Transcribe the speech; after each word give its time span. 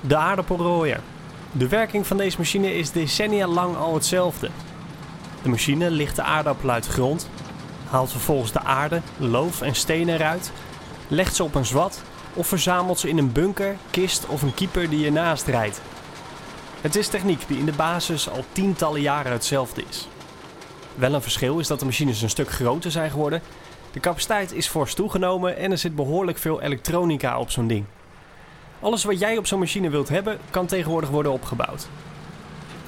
De 0.00 0.16
aardappelrooier. 0.16 1.00
De 1.52 1.68
werking 1.68 2.06
van 2.06 2.16
deze 2.16 2.38
machine 2.38 2.74
is 2.74 2.90
decennia 2.90 3.46
lang 3.46 3.76
al 3.76 3.94
hetzelfde. 3.94 4.50
De 5.42 5.48
machine 5.48 5.90
licht 5.90 6.16
de 6.16 6.22
aardappel 6.22 6.70
uit 6.70 6.84
de 6.84 6.90
grond, 6.90 7.28
haalt 7.90 8.10
vervolgens 8.10 8.52
de 8.52 8.60
aarde, 8.60 9.00
loof 9.16 9.60
en 9.60 9.74
stenen 9.74 10.14
eruit, 10.14 10.52
legt 11.08 11.34
ze 11.34 11.44
op 11.44 11.54
een 11.54 11.66
zwat 11.66 12.02
of 12.34 12.46
verzamelt 12.46 12.98
ze 12.98 13.08
in 13.08 13.18
een 13.18 13.32
bunker, 13.32 13.76
kist 13.90 14.26
of 14.26 14.42
een 14.42 14.54
keeper 14.54 14.90
die 14.90 15.06
ernaast 15.06 15.46
rijdt. 15.46 15.80
Het 16.80 16.96
is 16.96 17.08
techniek 17.08 17.48
die 17.48 17.58
in 17.58 17.66
de 17.66 17.72
basis 17.72 18.30
al 18.30 18.44
tientallen 18.52 19.00
jaren 19.00 19.32
hetzelfde 19.32 19.82
is. 19.88 20.08
Wel 20.94 21.14
een 21.14 21.22
verschil 21.22 21.58
is 21.58 21.66
dat 21.66 21.78
de 21.78 21.84
machines 21.84 22.22
een 22.22 22.30
stuk 22.30 22.50
groter 22.50 22.90
zijn 22.90 23.10
geworden. 23.10 23.42
De 23.92 24.00
capaciteit 24.00 24.52
is 24.52 24.68
fors 24.68 24.94
toegenomen 24.94 25.56
en 25.56 25.70
er 25.70 25.78
zit 25.78 25.94
behoorlijk 25.94 26.38
veel 26.38 26.60
elektronica 26.60 27.38
op 27.38 27.50
zo'n 27.50 27.66
ding. 27.66 27.84
Alles 28.80 29.04
wat 29.04 29.18
jij 29.18 29.38
op 29.38 29.46
zo'n 29.46 29.58
machine 29.58 29.90
wilt 29.90 30.08
hebben, 30.08 30.38
kan 30.50 30.66
tegenwoordig 30.66 31.10
worden 31.10 31.32
opgebouwd. 31.32 31.88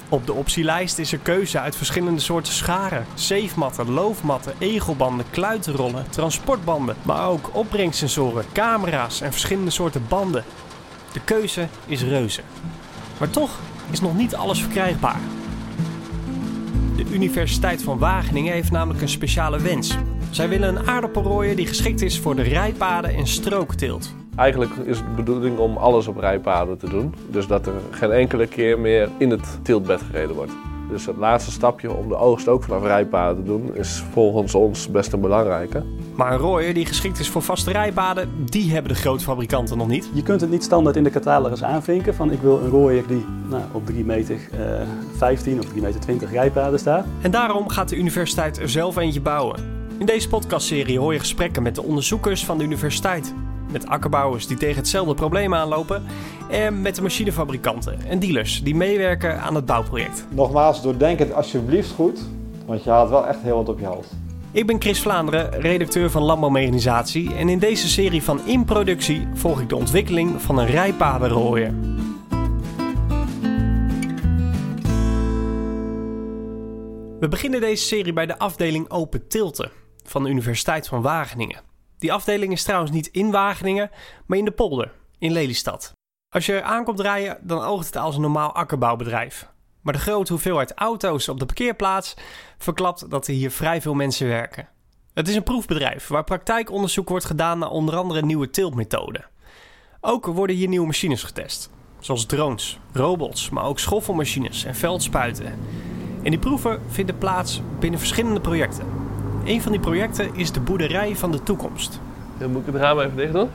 Op 0.09 0.25
de 0.25 0.33
optielijst 0.33 0.97
is 0.97 1.11
er 1.11 1.19
keuze 1.19 1.59
uit 1.59 1.75
verschillende 1.75 2.21
soorten 2.21 2.53
scharen, 2.53 3.05
zeefmatten, 3.13 3.91
loofmatten, 3.91 4.53
egelbanden, 4.57 5.25
kluitenrollen, 5.29 6.09
transportbanden, 6.09 6.95
maar 7.01 7.27
ook 7.27 7.49
opbrengsensoren, 7.55 8.45
camera's 8.51 9.21
en 9.21 9.31
verschillende 9.31 9.71
soorten 9.71 10.05
banden. 10.07 10.43
De 11.13 11.19
keuze 11.19 11.67
is 11.85 12.03
reuze. 12.03 12.41
Maar 13.19 13.29
toch 13.29 13.59
is 13.91 14.01
nog 14.01 14.15
niet 14.15 14.35
alles 14.35 14.61
verkrijgbaar. 14.61 15.19
De 16.95 17.05
Universiteit 17.11 17.83
van 17.83 17.97
Wageningen 17.97 18.53
heeft 18.53 18.71
namelijk 18.71 19.01
een 19.01 19.09
speciale 19.09 19.59
wens. 19.59 19.97
Zij 20.29 20.49
willen 20.49 20.75
een 20.75 20.87
aardappelrooier 20.87 21.55
die 21.55 21.67
geschikt 21.67 22.01
is 22.01 22.19
voor 22.19 22.35
de 22.35 22.41
rijpaden 22.41 23.15
en 23.15 23.27
strookteelt. 23.27 24.22
Eigenlijk 24.35 24.71
is 24.83 24.97
het 24.97 25.05
de 25.07 25.13
bedoeling 25.15 25.57
om 25.57 25.77
alles 25.77 26.07
op 26.07 26.17
rijpaden 26.17 26.77
te 26.77 26.89
doen. 26.89 27.15
Dus 27.29 27.47
dat 27.47 27.67
er 27.67 27.73
geen 27.91 28.11
enkele 28.11 28.47
keer 28.47 28.79
meer 28.79 29.09
in 29.17 29.29
het 29.29 29.59
teeltbed 29.61 30.01
gereden 30.01 30.35
wordt. 30.35 30.51
Dus 30.89 31.05
het 31.05 31.17
laatste 31.17 31.51
stapje 31.51 31.93
om 31.93 32.07
de 32.07 32.15
oogst 32.15 32.47
ook 32.47 32.63
vanaf 32.63 32.83
rijpaden 32.83 33.35
te 33.35 33.43
doen 33.43 33.75
is 33.75 34.03
volgens 34.11 34.55
ons 34.55 34.91
best 34.91 35.13
een 35.13 35.21
belangrijke. 35.21 35.83
Maar 36.15 36.31
een 36.31 36.37
rooier 36.37 36.73
die 36.73 36.85
geschikt 36.85 37.19
is 37.19 37.29
voor 37.29 37.41
vaste 37.41 37.71
rijpaden, 37.71 38.29
die 38.45 38.71
hebben 38.71 38.91
de 38.91 38.97
grote 38.97 39.23
fabrikanten 39.23 39.77
nog 39.77 39.87
niet. 39.87 40.09
Je 40.13 40.23
kunt 40.23 40.41
het 40.41 40.49
niet 40.49 40.63
standaard 40.63 40.95
in 40.95 41.03
de 41.03 41.09
catalogus 41.09 41.63
aanvinken 41.63 42.15
van 42.15 42.31
ik 42.31 42.41
wil 42.41 42.59
een 42.59 42.69
rooier 42.69 43.07
die 43.07 43.25
nou, 43.49 43.63
op 43.71 43.85
3 43.85 44.05
meter 44.05 44.37
eh, 44.51 44.87
15 45.17 45.59
of 45.59 45.65
3 45.65 45.81
meter 45.81 45.99
20 45.99 46.31
rijpaden 46.31 46.79
staat. 46.79 47.05
En 47.21 47.31
daarom 47.31 47.69
gaat 47.69 47.89
de 47.89 47.97
universiteit 47.97 48.59
er 48.59 48.69
zelf 48.69 48.97
eentje 48.97 49.21
bouwen. 49.21 49.59
In 49.97 50.05
deze 50.05 50.27
podcastserie 50.27 50.99
hoor 50.99 51.13
je 51.13 51.19
gesprekken 51.19 51.63
met 51.63 51.75
de 51.75 51.83
onderzoekers 51.83 52.45
van 52.45 52.57
de 52.57 52.63
universiteit. 52.63 53.33
Met 53.71 53.87
akkerbouwers 53.87 54.47
die 54.47 54.57
tegen 54.57 54.75
hetzelfde 54.75 55.13
probleem 55.13 55.53
aanlopen. 55.53 56.03
En 56.49 56.81
met 56.81 56.95
de 56.95 57.01
machinefabrikanten 57.01 57.99
en 58.07 58.19
dealers 58.19 58.63
die 58.63 58.75
meewerken 58.75 59.41
aan 59.41 59.55
het 59.55 59.65
bouwproject. 59.65 60.25
Nogmaals, 60.29 60.81
doordenk 60.81 61.19
het 61.19 61.33
alsjeblieft 61.33 61.91
goed, 61.91 62.19
want 62.65 62.83
je 62.83 62.89
haalt 62.89 63.09
wel 63.09 63.27
echt 63.27 63.41
heel 63.41 63.55
wat 63.55 63.69
op 63.69 63.79
je 63.79 63.85
hoofd. 63.85 64.09
Ik 64.51 64.67
ben 64.67 64.81
Chris 64.81 65.01
Vlaanderen, 65.01 65.61
redacteur 65.61 66.09
van 66.09 66.21
Landbouwmechanisatie. 66.21 67.33
En 67.33 67.49
in 67.49 67.59
deze 67.59 67.87
serie 67.87 68.23
van 68.23 68.45
In 68.45 68.65
Productie 68.65 69.27
volg 69.33 69.61
ik 69.61 69.69
de 69.69 69.75
ontwikkeling 69.75 70.41
van 70.41 70.57
een 70.57 70.65
rijpadenrooier. 70.65 71.73
We 77.19 77.27
beginnen 77.27 77.61
deze 77.61 77.85
serie 77.85 78.13
bij 78.13 78.25
de 78.25 78.39
afdeling 78.39 78.89
Open 78.89 79.27
Tilten 79.27 79.71
van 80.03 80.23
de 80.23 80.29
Universiteit 80.29 80.87
van 80.87 81.01
Wageningen. 81.01 81.72
Die 82.03 82.13
afdeling 82.13 82.51
is 82.51 82.63
trouwens 82.63 82.91
niet 82.91 83.07
in 83.07 83.31
Wageningen, 83.31 83.91
maar 84.25 84.37
in 84.37 84.45
de 84.45 84.51
polder, 84.51 84.91
in 85.17 85.31
Lelystad. 85.31 85.91
Als 86.29 86.45
je 86.45 86.53
er 86.53 86.61
aankomt 86.61 86.99
rijden, 86.99 87.37
dan 87.41 87.61
oogt 87.61 87.85
het 87.85 87.95
als 87.95 88.15
een 88.15 88.21
normaal 88.21 88.51
akkerbouwbedrijf. 88.51 89.49
Maar 89.81 89.93
de 89.93 89.99
grote 89.99 90.31
hoeveelheid 90.31 90.73
auto's 90.73 91.27
op 91.27 91.39
de 91.39 91.45
parkeerplaats 91.45 92.13
verklapt 92.57 93.09
dat 93.09 93.27
er 93.27 93.33
hier 93.33 93.51
vrij 93.51 93.81
veel 93.81 93.93
mensen 93.93 94.27
werken. 94.27 94.69
Het 95.13 95.27
is 95.27 95.35
een 95.35 95.43
proefbedrijf 95.43 96.07
waar 96.07 96.23
praktijkonderzoek 96.23 97.09
wordt 97.09 97.25
gedaan 97.25 97.59
naar 97.59 97.69
onder 97.69 97.95
andere 97.95 98.21
nieuwe 98.21 98.49
teeltmethoden. 98.49 99.25
Ook 100.01 100.25
worden 100.25 100.55
hier 100.55 100.67
nieuwe 100.67 100.85
machines 100.85 101.23
getest, 101.23 101.69
zoals 101.99 102.25
drones, 102.25 102.79
robots, 102.93 103.49
maar 103.49 103.65
ook 103.65 103.79
schoffelmachines 103.79 104.63
en 104.63 104.75
veldspuiten. 104.75 105.45
En 106.23 106.29
die 106.29 106.39
proeven 106.39 106.81
vinden 106.87 107.17
plaats 107.17 107.61
binnen 107.79 107.99
verschillende 107.99 108.41
projecten. 108.41 109.02
Een 109.45 109.61
van 109.61 109.71
die 109.71 109.81
projecten 109.81 110.35
is 110.35 110.51
de 110.51 110.59
boerderij 110.59 111.15
van 111.15 111.31
de 111.31 111.43
toekomst. 111.43 111.99
Dan 112.39 112.51
moet 112.51 112.67
ik 112.67 112.73
het 112.73 112.81
raam 112.81 112.99
even 112.99 113.15
dicht 113.15 113.33
doen? 113.33 113.49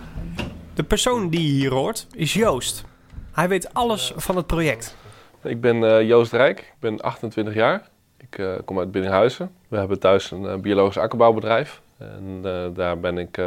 De 0.75 0.82
persoon 0.82 1.28
die 1.28 1.41
je 1.41 1.49
hier 1.49 1.72
hoort 1.72 2.06
is 2.15 2.32
Joost. 2.32 2.84
Hij 3.32 3.49
weet 3.49 3.75
alles 3.75 4.12
van 4.16 4.37
het 4.37 4.47
project. 4.47 4.97
Ik 5.43 5.60
ben 5.60 5.84
eh, 5.84 6.09
Joost 6.09 6.32
Rijk, 6.32 6.59
ik 6.59 6.75
ben 6.78 7.00
28 7.00 7.54
jaar. 7.54 7.88
Ik 8.16 8.38
eh, 8.38 8.53
kom 8.65 8.78
uit 8.78 8.91
Binnenhuizen. 8.91 9.50
We 9.69 9.76
hebben 9.76 9.99
thuis 9.99 10.31
een 10.31 10.47
eh, 10.47 10.56
biologisch 10.56 10.99
akkerbouwbedrijf. 10.99 11.81
En 11.99 12.43
daar 12.75 13.00
ben 13.00 13.19
ik 13.19 13.41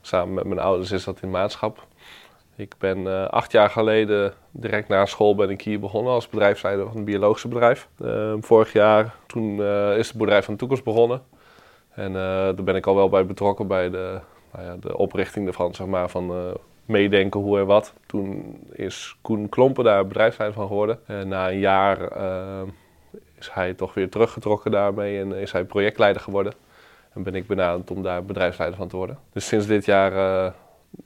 samen 0.00 0.34
met 0.34 0.44
mijn 0.44 0.60
ouders 0.60 0.90
is 0.90 1.04
dat 1.04 1.18
in 1.22 1.30
maatschap. 1.30 1.86
Ik 2.56 2.74
ben 2.78 3.30
acht 3.30 3.52
jaar 3.52 3.70
geleden, 3.70 4.32
direct 4.50 4.88
na 4.88 5.06
school, 5.06 5.34
ben 5.34 5.50
ik 5.50 5.62
hier 5.62 5.80
begonnen 5.80 6.12
als 6.12 6.28
bedrijfsleider 6.28 6.86
van 6.86 6.96
een 6.96 7.04
biologische 7.04 7.48
bedrijf. 7.48 7.88
Eh, 7.98 8.34
vorig 8.40 8.72
jaar, 8.72 9.14
toen 9.26 9.62
is 9.96 10.08
het 10.08 10.16
bedrijf 10.16 10.44
van 10.44 10.54
de 10.54 10.60
toekomst 10.60 10.84
begonnen. 10.84 11.22
En 11.94 12.06
eh, 12.06 12.14
daar 12.14 12.64
ben 12.64 12.76
ik 12.76 12.86
al 12.86 12.94
wel 12.94 13.08
bij 13.08 13.26
betrokken 13.26 13.66
bij 13.66 13.90
de, 13.90 14.20
nou 14.52 14.64
ja, 14.64 14.76
de 14.80 14.96
oprichting 14.96 15.46
ervan, 15.46 15.74
zeg 15.74 15.86
maar, 15.86 16.08
van 16.08 16.30
eh, 16.30 16.54
meedenken 16.84 17.40
hoe 17.40 17.58
en 17.58 17.66
wat. 17.66 17.94
Toen 18.06 18.58
is 18.72 19.16
Koen 19.22 19.48
Klompen 19.48 19.84
daar 19.84 20.06
bedrijfsleider 20.06 20.58
van 20.58 20.68
geworden. 20.68 20.98
En 21.06 21.28
na 21.28 21.50
een 21.50 21.58
jaar 21.58 22.08
eh, 22.08 22.62
is 23.38 23.50
hij 23.52 23.74
toch 23.74 23.94
weer 23.94 24.10
teruggetrokken 24.10 24.70
daarmee 24.70 25.20
en 25.20 25.32
is 25.32 25.52
hij 25.52 25.64
projectleider 25.64 26.22
geworden. 26.22 26.52
En 27.12 27.22
ben 27.22 27.34
ik 27.34 27.46
benaderd 27.46 27.90
om 27.90 28.02
daar 28.02 28.24
bedrijfsleider 28.24 28.78
van 28.78 28.88
te 28.88 28.96
worden. 28.96 29.18
Dus 29.32 29.46
sinds 29.46 29.66
dit 29.66 29.84
jaar 29.84 30.12
eh, 30.12 30.52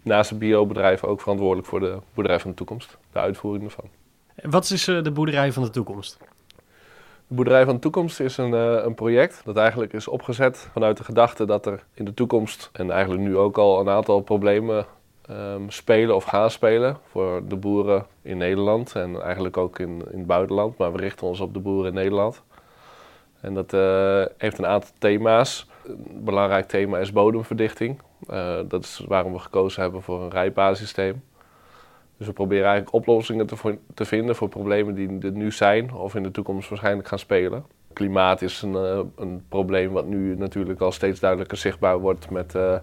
naast 0.03 0.31
het 0.31 0.39
biobedrijf 0.39 1.05
ook 1.05 1.21
verantwoordelijk 1.21 1.69
voor 1.69 1.81
de 1.81 1.99
boerderij 2.15 2.41
van 2.41 2.51
de 2.51 2.57
toekomst. 2.57 2.99
De 3.13 3.19
uitvoering 3.19 3.65
ervan. 3.65 3.85
Wat 4.35 4.71
is 4.71 4.89
eh, 4.89 5.03
de 5.03 5.11
boerderij 5.11 5.53
van 5.53 5.63
de 5.63 5.71
toekomst? 5.71 6.19
De 7.29 7.35
boerderij 7.35 7.65
van 7.65 7.75
de 7.75 7.81
toekomst 7.81 8.21
is 8.21 8.37
een, 8.37 8.55
eh, 8.55 8.85
een 8.85 8.95
project 8.95 9.41
dat 9.45 9.57
eigenlijk 9.57 9.93
is 9.93 10.09
opgezet 10.09 10.69
vanuit 10.73 10.97
de 10.97 11.05
gedachte 11.05 11.47
dat 11.47 11.67
er 11.67 11.85
in 11.95 12.05
de 12.05 12.15
toekomst 12.15 12.71
en 12.73 12.91
eigenlijk 12.91 13.23
nu 13.23 13.37
ook 13.37 13.59
al 13.59 13.81
een 13.81 13.89
aantal 13.89 14.21
problemen 14.21 14.87
ehm, 15.29 15.69
spelen 15.69 16.15
of 16.15 16.25
gaan 16.25 16.51
spelen 16.51 16.97
voor 17.11 17.43
de 17.49 17.57
boeren 17.57 18.07
in 18.23 18.37
Nederland 18.37 18.95
en 18.95 19.21
eigenlijk 19.23 19.57
ook 19.57 19.79
in, 19.79 20.03
in 20.11 20.19
het 20.19 20.27
buitenland. 20.27 20.79
Maar 20.79 20.93
we 20.93 20.99
richten 20.99 21.27
ons 21.27 21.41
op 21.41 21.55
de 21.55 21.61
boeren 21.61 21.89
in 21.89 21.95
Nederland. 21.95 22.43
En 23.41 23.55
dat 23.55 23.73
eh, 23.73 24.25
heeft 24.37 24.59
een 24.59 24.67
aantal 24.67 24.91
thema's. 24.99 25.67
Een 25.85 26.25
belangrijk 26.25 26.69
thema 26.69 26.99
is 26.99 27.13
bodemverdichting. 27.13 28.01
Eh, 28.29 28.59
dat 28.69 28.85
is 28.85 29.05
waarom 29.09 29.33
we 29.33 29.39
gekozen 29.39 29.83
hebben 29.83 30.03
voor 30.03 30.23
een 30.23 30.31
rijpaarsysteem. 30.31 31.23
Dus 32.19 32.27
we 32.27 32.33
proberen 32.33 32.67
eigenlijk 32.67 32.95
oplossingen 32.95 33.47
te, 33.47 33.79
te 33.95 34.05
vinden 34.05 34.37
voor 34.37 34.49
problemen 34.49 34.95
die 34.95 35.19
er 35.21 35.33
nu 35.33 35.53
zijn 35.53 35.95
of 35.95 36.15
in 36.15 36.23
de 36.23 36.31
toekomst 36.31 36.69
waarschijnlijk 36.69 37.09
gaan 37.09 37.19
spelen. 37.19 37.65
Klimaat 37.93 38.43
is 38.43 38.63
een, 38.63 38.75
eh, 38.75 39.01
een 39.17 39.43
probleem 39.49 39.93
wat 39.93 40.07
nu 40.07 40.37
natuurlijk 40.37 40.81
al 40.81 40.93
steeds 40.93 41.21
duidelijker 41.21 41.59
zichtbaar 41.59 41.99
wordt 41.99 42.31
met, 42.31 42.55
eh, 42.55 42.75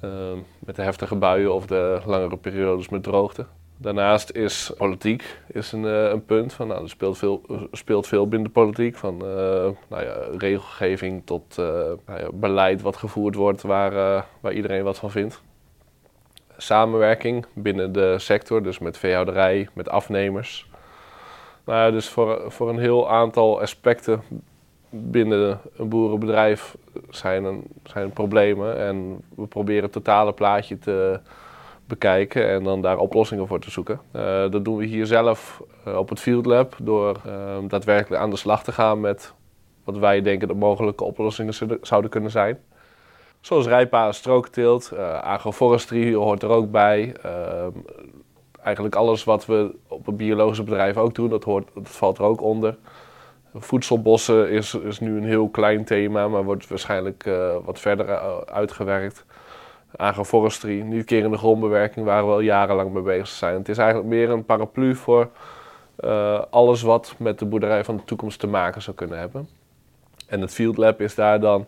eh, 0.00 0.32
met 0.58 0.76
de 0.76 0.82
heftige 0.82 1.16
buien 1.16 1.54
of 1.54 1.66
de 1.66 2.00
langere 2.04 2.36
periodes 2.36 2.88
met 2.88 3.02
droogte. 3.02 3.46
Daarnaast 3.76 4.30
is 4.30 4.72
politiek 4.76 5.38
is 5.46 5.72
een, 5.72 5.82
een 5.84 6.24
punt. 6.24 6.52
Van, 6.52 6.66
nou, 6.66 6.82
er 6.82 6.88
speelt 6.88 7.18
veel, 7.18 7.42
speelt 7.72 8.06
veel 8.06 8.28
binnen 8.28 8.48
de 8.48 8.54
politiek. 8.54 8.96
Van 8.96 9.16
nou 9.16 10.04
ja, 10.04 10.14
regelgeving 10.38 11.22
tot 11.24 11.56
nou 11.56 12.18
ja, 12.20 12.28
beleid 12.32 12.82
wat 12.82 12.96
gevoerd 12.96 13.34
wordt 13.34 13.62
waar, 13.62 14.24
waar 14.40 14.52
iedereen 14.52 14.84
wat 14.84 14.98
van 14.98 15.10
vindt 15.10 15.42
samenwerking 16.56 17.46
binnen 17.52 17.92
de 17.92 18.18
sector, 18.18 18.62
dus 18.62 18.78
met 18.78 18.98
veehouderij, 18.98 19.68
met 19.72 19.88
afnemers. 19.88 20.70
Nou 21.64 21.92
dus 21.92 22.08
voor, 22.08 22.44
voor 22.48 22.68
een 22.68 22.78
heel 22.78 23.10
aantal 23.10 23.60
aspecten 23.60 24.22
binnen 24.90 25.60
een 25.76 25.88
boerenbedrijf 25.88 26.76
zijn, 27.10 27.44
er 27.44 27.60
zijn 27.84 28.10
problemen. 28.10 28.78
En 28.78 29.20
we 29.36 29.46
proberen 29.46 29.82
het 29.82 29.92
totale 29.92 30.32
plaatje 30.32 30.78
te 30.78 31.20
bekijken 31.86 32.48
en 32.48 32.64
dan 32.64 32.82
daar 32.82 32.98
oplossingen 32.98 33.46
voor 33.46 33.60
te 33.60 33.70
zoeken. 33.70 34.00
Eh, 34.10 34.22
dat 34.50 34.64
doen 34.64 34.76
we 34.76 34.84
hier 34.84 35.06
zelf 35.06 35.62
eh, 35.84 35.96
op 35.96 36.08
het 36.08 36.20
Field 36.20 36.46
Lab 36.46 36.76
door 36.82 37.20
eh, 37.26 37.56
daadwerkelijk 37.68 38.22
aan 38.22 38.30
de 38.30 38.36
slag 38.36 38.64
te 38.64 38.72
gaan 38.72 39.00
met 39.00 39.34
wat 39.84 39.96
wij 39.98 40.22
denken 40.22 40.48
dat 40.48 40.56
mogelijke 40.56 41.04
oplossingen 41.04 41.54
zouden 41.82 42.10
kunnen 42.10 42.30
zijn. 42.30 42.58
Zoals 43.46 43.66
rijpaden, 43.66 44.14
strookteelt, 44.14 44.90
eh 44.90 45.22
agroforestry 45.22 46.14
hoort 46.14 46.42
er 46.42 46.48
ook 46.48 46.70
bij. 46.70 47.14
Ehm, 47.22 47.70
eigenlijk 48.62 48.94
alles 48.94 49.24
wat 49.24 49.46
we 49.46 49.74
op 49.88 50.06
een 50.06 50.16
biologisch 50.16 50.64
bedrijf 50.64 50.96
ook 50.96 51.14
doen, 51.14 51.28
dat, 51.28 51.44
hoort, 51.44 51.68
dat 51.74 51.88
valt 51.88 52.18
er 52.18 52.24
ook 52.24 52.40
onder. 52.40 52.76
Voedselbossen 53.54 54.50
is, 54.50 54.74
is 54.74 55.00
nu 55.00 55.16
een 55.16 55.24
heel 55.24 55.48
klein 55.48 55.84
thema, 55.84 56.28
maar 56.28 56.44
wordt 56.44 56.68
waarschijnlijk 56.68 57.26
eh, 57.26 57.56
wat 57.64 57.80
verder 57.80 58.08
eh, 58.08 58.36
uitgewerkt. 58.38 59.24
agroforestry, 59.96 60.80
niet 60.80 61.04
kerende 61.04 61.38
grondbewerking, 61.38 62.06
waar 62.06 62.26
we 62.26 62.32
al 62.32 62.40
jarenlang 62.40 62.92
mee 62.92 63.02
bezig 63.02 63.28
zijn. 63.28 63.54
Het 63.54 63.68
is 63.68 63.78
eigenlijk 63.78 64.08
meer 64.08 64.30
een 64.30 64.44
paraplu 64.44 64.94
voor 64.94 65.28
uh, 66.00 66.42
alles 66.50 66.82
wat 66.82 67.14
met 67.18 67.38
de 67.38 67.44
boerderij 67.44 67.84
van 67.84 67.96
de 67.96 68.04
toekomst 68.04 68.40
te 68.40 68.46
maken 68.46 68.82
zou 68.82 68.96
kunnen 68.96 69.18
hebben. 69.18 69.48
En 70.26 70.40
het 70.40 70.52
Field 70.52 70.76
Lab 70.76 71.00
is 71.00 71.14
daar 71.14 71.40
dan 71.40 71.66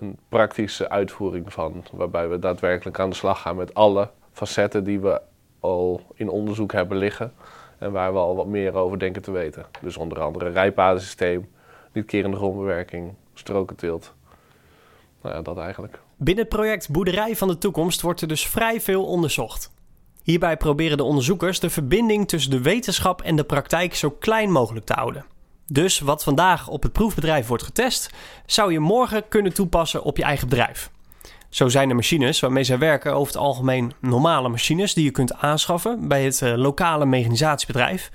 een 0.00 0.18
praktische 0.28 0.88
uitvoering 0.88 1.52
van, 1.52 1.84
waarbij 1.92 2.28
we 2.28 2.38
daadwerkelijk 2.38 2.98
aan 2.98 3.10
de 3.10 3.16
slag 3.16 3.40
gaan 3.40 3.56
met 3.56 3.74
alle 3.74 4.10
facetten 4.32 4.84
die 4.84 5.00
we 5.00 5.20
al 5.60 6.02
in 6.14 6.28
onderzoek 6.28 6.72
hebben 6.72 6.98
liggen 6.98 7.32
en 7.78 7.92
waar 7.92 8.12
we 8.12 8.18
al 8.18 8.36
wat 8.36 8.46
meer 8.46 8.74
over 8.74 8.98
denken 8.98 9.22
te 9.22 9.30
weten. 9.30 9.66
Dus 9.80 9.96
onder 9.96 10.20
andere 10.20 10.48
rijpadensysteem, 10.48 11.48
niet 11.92 12.06
kerende 12.06 12.36
grondbewerking, 12.36 13.14
strokenteelt. 13.34 14.14
Nou 15.22 15.34
ja, 15.34 15.42
dat 15.42 15.58
eigenlijk. 15.58 15.98
Binnen 16.16 16.44
het 16.44 16.54
project 16.54 16.90
Boerderij 16.90 17.36
van 17.36 17.48
de 17.48 17.58
Toekomst 17.58 18.00
wordt 18.00 18.20
er 18.20 18.28
dus 18.28 18.46
vrij 18.46 18.80
veel 18.80 19.04
onderzocht. 19.04 19.70
Hierbij 20.22 20.56
proberen 20.56 20.96
de 20.96 21.02
onderzoekers 21.02 21.60
de 21.60 21.70
verbinding 21.70 22.28
tussen 22.28 22.50
de 22.50 22.62
wetenschap 22.62 23.22
en 23.22 23.36
de 23.36 23.44
praktijk 23.44 23.94
zo 23.94 24.10
klein 24.10 24.50
mogelijk 24.50 24.86
te 24.86 24.92
houden. 24.92 25.24
Dus 25.72 25.98
wat 25.98 26.22
vandaag 26.22 26.68
op 26.68 26.82
het 26.82 26.92
proefbedrijf 26.92 27.46
wordt 27.46 27.62
getest, 27.62 28.10
zou 28.46 28.72
je 28.72 28.80
morgen 28.80 29.28
kunnen 29.28 29.54
toepassen 29.54 30.02
op 30.02 30.16
je 30.16 30.22
eigen 30.22 30.48
bedrijf. 30.48 30.90
Zo 31.48 31.68
zijn 31.68 31.88
de 31.88 31.94
machines 31.94 32.40
waarmee 32.40 32.64
zij 32.64 32.78
werken 32.78 33.14
over 33.14 33.32
het 33.32 33.42
algemeen 33.42 33.92
normale 34.00 34.48
machines 34.48 34.94
die 34.94 35.04
je 35.04 35.10
kunt 35.10 35.34
aanschaffen 35.34 36.08
bij 36.08 36.24
het 36.24 36.42
eh, 36.42 36.56
lokale 36.56 37.06
mechanisatiebedrijf. 37.06 38.10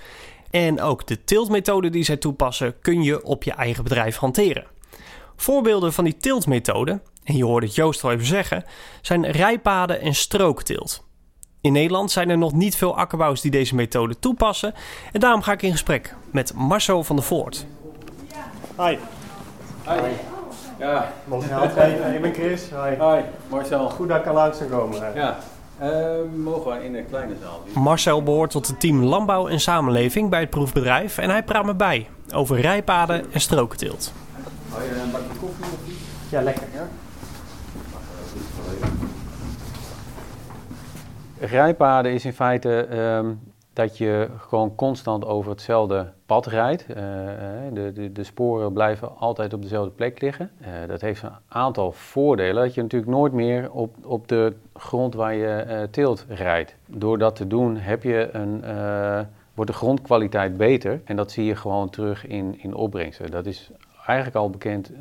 En 0.52 0.82
ook 0.82 1.08
de 1.08 1.24
tiltmethode 1.24 1.90
die 1.90 2.04
zij 2.04 2.18
toepassen 2.18 2.80
kun 2.82 3.04
je 3.04 3.24
op 3.24 3.44
je 3.44 3.52
eigen 3.52 3.84
bedrijf 3.84 4.18
hanteren. 4.18 4.66
Voorbeelden 5.36 5.94
van 5.94 6.04
die 6.04 6.18
tiltmethode, 6.18 7.02
en 7.24 7.36
je 7.36 7.46
hoorde 7.46 7.66
het 7.66 7.76
Joost 7.76 8.04
al 8.04 8.12
even 8.12 8.26
zeggen, 8.26 8.66
zijn 9.02 9.32
rijpaden 9.32 10.02
en 10.02 10.16
strooktilt. 10.16 11.05
In 11.66 11.72
Nederland 11.72 12.12
zijn 12.12 12.30
er 12.30 12.38
nog 12.38 12.54
niet 12.54 12.76
veel 12.76 12.98
akkerbouwers 12.98 13.42
die 13.42 13.52
deze 13.52 13.76
methode 13.76 14.20
toepassen. 14.20 14.74
En 15.12 15.20
daarom 15.20 15.42
ga 15.42 15.52
ik 15.52 15.62
in 15.62 15.72
gesprek 15.72 16.16
met 16.32 16.54
Marcel 16.54 17.04
van 17.04 17.16
der 17.16 17.26
Voort. 17.26 17.66
Hi. 18.78 18.98
Hi. 19.88 20.00
Ja. 20.80 21.12
Ik 21.26 21.50
hand 21.50 21.72
geven? 21.72 22.14
Ik 22.14 22.22
ben 22.22 22.34
Chris. 22.34 22.62
Hi. 22.70 23.04
Hi, 23.04 23.22
Marcel. 23.48 23.90
Goed 23.90 24.08
dat 24.08 24.18
ik 24.18 24.24
kan 24.24 24.34
langs 24.34 24.58
komen. 24.70 25.14
Ja. 25.16 25.38
Uh, 25.82 25.90
mogen 26.36 26.72
we 26.72 26.84
in 26.84 26.94
de 26.94 27.04
kleine 27.04 27.34
zaal? 27.42 27.82
Marcel 27.84 28.24
behoort 28.24 28.52
tot 28.52 28.68
het 28.68 28.80
team 28.80 29.04
Landbouw 29.04 29.48
en 29.48 29.60
Samenleving 29.60 30.30
bij 30.30 30.40
het 30.40 30.50
proefbedrijf 30.50 31.18
en 31.18 31.30
hij 31.30 31.44
praat 31.44 31.66
me 31.66 31.76
bij 31.76 32.08
over 32.34 32.60
rijpaden 32.62 33.26
en 33.32 33.42
strookteelt. 33.42 34.14
Hou 34.70 34.84
je 34.84 34.90
een 34.90 35.12
bakje 35.12 35.28
koffie 35.40 35.66
of 35.66 35.88
niet? 35.88 35.98
Ja, 36.30 36.42
lekker. 36.42 36.68
Ja? 36.74 36.88
Rijpaden 41.46 42.14
is 42.14 42.26
in 42.26 42.34
feite 42.34 42.98
um, 42.98 43.40
dat 43.76 43.98
je 43.98 44.30
gewoon 44.38 44.76
constant 44.76 45.26
over 45.26 45.52
hetzelfde 45.52 46.12
pad 46.26 46.46
rijdt. 46.46 46.86
Uh, 46.90 46.96
de, 47.74 47.92
de, 47.94 48.12
de, 48.12 48.24
sporen 48.24 48.74
blijven 48.74 49.18
altijd 49.18 49.54
op 49.54 49.62
dezelfde 49.62 49.92
plek 49.92 50.22
liggen. 50.22 50.52
Uh, 50.62 50.68
dat 50.88 51.02
heeft 51.02 51.22
een 51.22 51.32
aantal 51.48 51.92
voordelen. 51.92 52.64
Dat 52.64 52.74
je 52.74 52.82
natuurlijk 52.82 53.12
nooit 53.12 53.34
meer 53.34 53.72
op, 53.72 53.96
op 54.06 54.28
de 54.28 54.54
grond 54.74 55.14
waar 55.14 55.34
je 55.34 55.66
uh, 55.68 55.82
teelt 55.92 56.26
rijdt. 56.28 56.76
Door 56.88 57.18
dat 57.18 57.36
te 57.36 57.48
doen 57.48 57.78
heb 57.78 58.04
je 58.04 58.30
een, 58.32 58.64
wordt 59.54 59.72
de 59.72 59.78
grondkwaliteit 59.78 60.58
beter. 60.58 61.02
En 61.06 61.16
dat 61.16 61.32
zie 61.32 61.46
je 61.46 61.56
gewoon 61.56 61.90
terug 61.90 62.28
in, 62.28 62.60
in 62.62 62.74
opbrengsten. 62.74 63.32
Dat 63.32 63.46
is 63.46 63.72
eigenlijk 64.06 64.38
al 64.38 64.50
bekend 64.50 64.92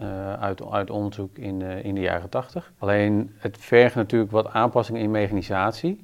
uit, 0.41 0.71
uit 0.71 0.91
onderzoek 0.91 1.39
in, 1.39 1.63
in 1.63 1.95
de 1.95 2.01
jaren 2.01 2.29
80. 2.29 2.73
Alleen 2.79 3.35
het 3.39 3.57
vergt 3.59 3.95
natuurlijk 3.95 4.31
wat 4.31 4.53
aanpassingen 4.53 5.01
in 5.01 5.11
mechanisatie. 5.11 6.04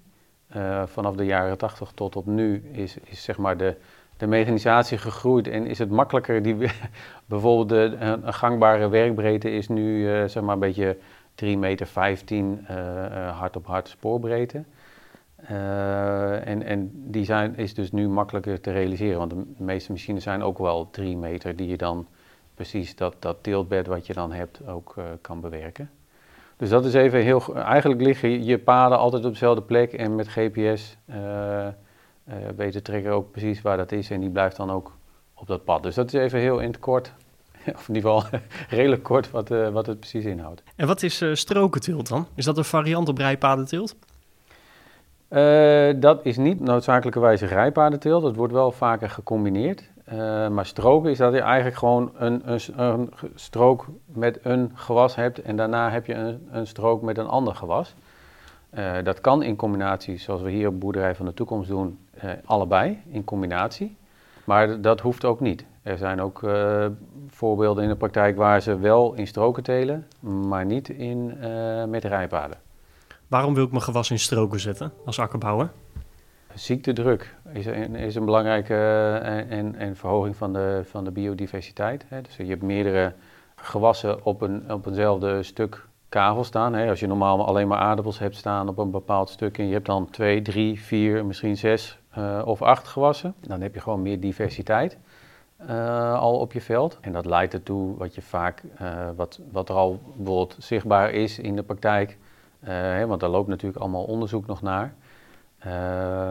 Uh, 0.57 0.83
vanaf 0.87 1.15
de 1.15 1.25
jaren 1.25 1.59
80 1.59 1.93
tot 1.95 2.17
op 2.17 2.27
nu 2.27 2.63
is, 2.73 2.97
is 3.05 3.25
zeg 3.25 3.39
maar 3.39 3.57
de, 3.57 3.77
de 4.17 4.27
mechanisatie 4.27 4.99
gegroeid 4.99 5.49
en 5.49 5.67
is 5.67 5.79
het 5.79 5.91
makkelijker. 5.91 6.43
Die, 6.43 6.57
bijvoorbeeld 7.27 7.69
de, 7.69 7.97
een, 7.99 8.33
gangbare 8.33 8.89
werkbreedte 8.89 9.51
is 9.51 9.69
nu 9.69 10.09
uh, 10.09 10.25
zeg 10.25 10.43
maar 10.43 10.55
een 10.55 10.61
beetje 10.61 10.97
3 11.35 11.59
meter 11.59 11.87
15 11.87 12.67
uh, 12.71 13.39
hard 13.39 13.57
op 13.57 13.67
hard 13.67 13.89
spoorbreedte. 13.89 14.65
en 16.45 16.63
en 16.63 16.91
die 16.93 17.25
zijn, 17.25 17.57
is 17.57 17.75
dus 17.75 17.93
nu 17.93 18.09
makkelijker 18.09 18.61
te 18.61 18.73
realiseren, 18.73 19.19
want 19.19 19.31
de 19.31 19.65
meeste 19.65 19.93
machines 19.93 20.23
zijn 20.23 20.43
ook 20.43 20.59
wel 20.59 20.91
3 20.91 21.17
meter 21.17 21.57
die 21.57 21.69
je 21.69 21.77
dan 21.77 22.07
precies 22.55 22.97
dat, 22.97 23.17
dat 23.19 23.37
tiltbed 23.41 23.87
wat 23.87 24.07
je 24.07 24.13
dan 24.13 24.33
hebt 24.33 24.67
ook 24.67 24.95
kan 25.21 25.41
bewerken. 25.41 25.91
Dus 26.61 26.69
dat 26.69 26.85
is 26.85 26.95
even 26.95 27.21
heel. 27.21 27.55
Eigenlijk 27.55 28.01
liggen 28.01 28.45
je 28.45 28.59
paden 28.59 28.99
altijd 28.99 29.25
op 29.25 29.33
dezelfde 29.33 29.63
plek 29.63 29.93
en 29.93 30.15
met 30.15 30.29
GPS 30.29 30.97
uh, 31.11 31.17
uh, 31.17 32.35
weet 32.57 32.73
de 32.73 32.83
trekker 32.83 33.13
ook 33.13 33.31
precies 33.31 33.63
waar 33.63 33.77
dat 33.77 33.93
is 33.93 34.11
en 34.11 34.21
die 34.21 34.31
blijft 34.31 34.57
dan 34.57 34.71
ook 34.71 34.97
op 35.35 35.47
dat 35.47 35.65
pad. 35.65 35.83
Dus 35.83 35.95
dat 35.95 36.13
is 36.13 36.21
even 36.21 36.39
heel 36.39 36.59
in 36.59 36.67
het 36.67 36.79
kort, 36.79 37.13
of 37.77 37.89
in 37.89 37.95
ieder 37.95 38.11
geval 38.11 38.41
redelijk 38.79 39.03
kort, 39.03 39.31
wat, 39.31 39.51
uh, 39.51 39.69
wat 39.69 39.87
het 39.87 40.01
precies 40.01 40.25
inhoudt. 40.25 40.63
En 40.77 40.87
wat 40.87 41.03
is 41.03 41.23
uh, 41.23 41.35
strokentilt 41.35 42.09
dan? 42.09 42.27
Is 42.35 42.45
dat 42.45 42.59
een 42.59 42.65
variant 42.65 43.09
op 43.09 43.19
rijpadentilt? 43.19 43.97
Uh, 45.31 45.93
dat 45.97 46.21
is 46.23 46.37
niet 46.37 46.61
noodzakelijkerwijs 46.61 47.41
rijpadentilt. 47.41 48.23
Dat 48.23 48.37
wordt 48.37 48.53
wel 48.53 48.73
vaker 48.73 49.11
gecombineerd. 49.11 49.91
Uh, 50.13 50.49
maar 50.49 50.67
stroken 50.67 51.11
is 51.11 51.19
dat 51.19 51.33
je 51.33 51.41
eigenlijk 51.41 51.77
gewoon 51.77 52.11
een, 52.17 52.43
een, 52.53 52.61
een, 52.77 53.11
strook 53.35 53.87
met 54.07 54.39
een 54.43 54.71
gewas 54.75 55.15
hebt 55.15 55.43
en 55.43 55.57
daarna 55.57 55.91
heb 55.91 56.07
je 56.07 56.15
een, 56.15 56.49
een 56.51 56.67
strook 56.67 57.03
met 57.03 57.19
een 57.19 57.27
ander 57.27 57.55
gewas. 57.55 57.95
Uh, 58.75 58.93
dat 59.03 59.21
kan 59.21 59.43
in 59.43 59.57
combinatie, 59.57 60.19
zoals 60.19 60.43
we 60.43 60.51
hier 60.51 60.69
op 60.69 60.81
Boerderij 60.81 61.15
van 61.15 61.27
de 61.27 61.35
Toekomst 61.35 61.69
doen, 61.69 61.99
uh, 62.25 62.31
allebei 62.45 63.03
in 63.11 63.25
combinatie. 63.25 63.97
Maar 64.45 64.81
dat 64.81 65.01
hoeft 65.01 65.25
ook 65.25 65.41
niet. 65.41 65.65
Er 65.83 65.99
zijn 65.99 66.21
ook 66.21 66.41
voorbeelden 67.29 67.83
in 67.83 67.89
de 67.89 67.97
praktijk 67.97 68.37
waar 68.37 68.61
ze 68.61 68.79
wel 68.79 69.15
in 69.15 69.27
stroken 69.27 69.63
telen, 69.63 70.07
maar 70.21 70.65
niet 70.65 70.89
in, 70.89 71.39
met 71.89 72.05
rijpaden. 72.05 72.59
Waarom 73.29 73.55
wil 73.55 73.65
ik 73.65 73.71
mijn 73.71 73.83
gewas 73.83 74.11
in 74.11 74.19
stroken 74.19 74.61
zetten 74.61 74.93
als 75.05 75.19
akkerbouwer? 75.19 75.71
Ziektedruk 76.55 77.37
is 77.53 77.67
een, 77.67 77.95
is 77.95 78.15
een 78.15 78.25
belangrijke 78.25 78.73
uh, 78.73 79.59
en, 79.59 79.75
en, 79.75 79.97
verhoging 79.97 80.37
van 80.37 80.53
de, 80.53 80.81
van 80.85 81.05
de 81.05 81.11
biodiversiteit. 81.11 82.05
Hè. 82.09 82.23
Dus 82.23 82.37
je 82.37 82.45
hebt 82.45 82.63
meerdere 82.63 83.13
gewassen 83.57 84.25
op, 84.25 84.41
een, 84.41 84.73
op 84.73 84.87
eenzelfde 84.87 85.43
stuk 85.43 85.87
kavel 86.09 86.45
staan. 86.45 86.75
Hè. 86.75 86.89
Als 86.89 87.01
je 87.01 87.07
normaal 87.07 87.47
alleen 87.47 87.69
maar 87.69 87.79
aardappels 87.79 88.19
hebt 88.19 88.37
staan 88.37 88.69
op 88.69 88.79
een 88.79 88.91
bepaald 88.91 89.29
stuk 89.29 89.59
en 89.59 89.67
je 89.67 89.73
hebt 89.73 89.87
dan 89.87 90.11
twee, 90.11 90.43
drie, 90.43 90.81
vier, 90.81 91.27
misschien 91.27 91.57
zes 91.57 91.99
uh, 92.19 92.43
of 92.45 92.63
acht 92.63 92.89
gewassen, 92.89 93.35
dan 93.41 93.61
heb 93.61 93.75
je 93.75 93.81
gewoon 93.81 94.03
meer 94.03 94.21
diversiteit 94.21 94.99
uh, 95.69 96.19
al 96.19 96.39
op 96.39 96.53
je 96.53 96.61
veld. 96.61 96.99
En 97.01 97.13
dat 97.13 97.27
leidt 97.27 97.55
ertoe 97.55 97.97
wat 97.97 98.15
je 98.15 98.23
vaak, 98.23 98.63
wat, 99.17 99.41
wat 99.51 99.69
er 99.69 99.75
al 99.75 100.01
bijvoorbeeld 100.17 100.57
zichtbaar 100.59 101.11
is 101.11 101.39
in 101.39 101.57
de 101.57 101.63
praktijk, 101.63 102.19
hè, 102.61 103.07
want 103.07 103.21
daar 103.21 103.31
loopt 103.31 103.49
natuurlijk 103.49 103.81
allemaal 103.81 104.05
onderzoek 104.05 104.47
nog 104.47 104.63
naar. 104.63 104.95
Uh, 105.67 105.73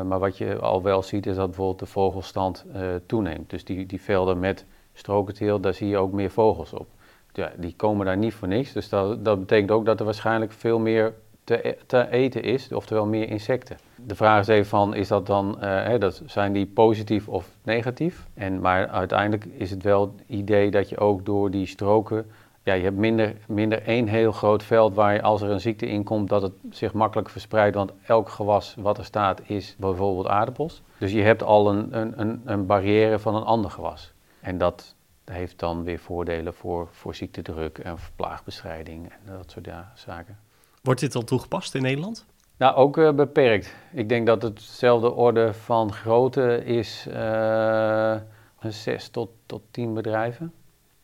maar 0.02 0.20
wat 0.20 0.38
je 0.38 0.60
al 0.60 0.82
wel 0.84 1.04
ziet 1.04 1.26
is 1.26 1.36
dat 1.36 1.46
bijvoorbeeld 1.46 1.80
de 1.80 1.86
vogelstand 1.86 2.66
uh, 2.76 2.82
toeneemt. 3.06 3.50
Dus 3.50 3.64
die, 3.64 3.86
die 3.86 4.02
velden 4.02 4.40
met 4.40 4.66
strokenteel, 4.94 5.60
daar 5.60 5.74
zie 5.74 5.88
je 5.88 5.98
ook 5.98 6.12
meer 6.12 6.32
vogels 6.32 6.74
op. 6.74 6.88
Ja, 7.34 7.52
die 7.58 7.74
komen 7.76 8.06
daar 8.06 8.18
niet 8.18 8.34
voor 8.34 8.48
niks. 8.48 8.74
Dus 8.74 8.90
dat, 8.90 9.26
dat 9.26 9.40
betekent 9.40 9.72
ook 9.72 9.86
dat 9.86 10.00
er 10.00 10.06
waarschijnlijk 10.06 10.52
veel 10.52 10.80
meer 10.80 11.14
te, 11.44 11.68
e-, 11.68 11.78
te 11.86 12.10
eten 12.10 12.44
is, 12.44 12.72
oftewel 12.72 13.06
meer 13.06 13.30
insecten. 13.30 13.78
De 13.96 14.16
vraag 14.16 14.40
is 14.40 14.48
even 14.48 14.70
van, 14.70 14.94
is 14.94 15.08
dat 15.08 15.28
dan, 15.28 15.56
uh, 15.56 15.62
hè, 15.62 15.98
dat, 15.98 16.22
zijn 16.26 16.54
die 16.54 16.66
positief 16.66 17.28
of 17.28 17.50
negatief? 17.64 18.26
En, 18.34 18.60
maar 18.60 18.88
uiteindelijk 18.88 19.46
is 19.46 19.72
het 19.72 19.84
wel 19.84 20.02
het 20.02 20.24
idee 20.28 20.72
dat 20.72 20.90
je 20.90 20.98
ook 20.98 21.26
door 21.26 21.52
die 21.52 21.66
stroken 21.66 22.26
ja, 22.64 22.74
je 22.74 22.84
hebt 22.84 22.98
minder, 22.98 23.36
minder 23.48 23.84
één 23.84 24.08
heel 24.08 24.32
groot 24.32 24.64
veld 24.64 24.96
waar 24.96 25.14
je, 25.14 25.22
als 25.22 25.42
er 25.42 25.50
een 25.50 25.62
ziekte 25.62 25.88
in 25.88 26.04
komt, 26.04 26.30
dat 26.30 26.42
het 26.42 26.54
zich 26.70 26.94
makkelijk 26.94 27.30
verspreidt. 27.30 27.76
Want 27.76 27.92
elk 28.06 28.30
gewas 28.30 28.76
wat 28.78 28.98
er 28.98 29.06
staat 29.06 29.42
is 29.46 29.76
bijvoorbeeld 29.78 30.28
aardappels. 30.28 30.82
Dus 30.98 31.12
je 31.12 31.22
hebt 31.22 31.44
al 31.44 31.70
een, 31.70 31.98
een, 31.98 32.20
een, 32.20 32.42
een 32.46 32.66
barrière 32.66 33.20
van 33.20 33.36
een 33.36 33.44
ander 33.44 33.72
gewas. 33.72 34.14
En 34.40 34.58
dat 34.58 34.96
heeft 35.26 35.60
dan 35.60 35.84
weer 35.84 36.00
voordelen 36.00 36.54
voor, 36.54 36.88
voor 36.92 37.16
ziektedruk 37.16 37.78
en 37.78 37.98
plaagbestrijding 38.16 39.10
en 39.10 39.34
dat 39.38 39.52
soort 39.52 39.66
ja, 39.66 39.92
zaken. 39.96 40.38
Wordt 40.82 41.00
dit 41.00 41.16
al 41.16 41.24
toegepast 41.24 41.76
in 41.76 41.82
Nederland? 41.82 42.26
Nou, 42.58 42.76
ook 42.76 42.98
uh, 42.98 43.12
beperkt. 43.12 43.76
Ik 43.92 44.10
denk 44.10 44.26
dat 44.26 44.42
hetzelfde 44.42 45.12
orde 45.12 45.54
van 45.54 45.94
grootte 45.94 46.66
is 46.66 47.08
uh, 47.10 48.16
zes 48.60 49.10
tot, 49.10 49.30
tot 49.46 49.62
tien 49.72 49.94
bedrijven. 49.94 50.54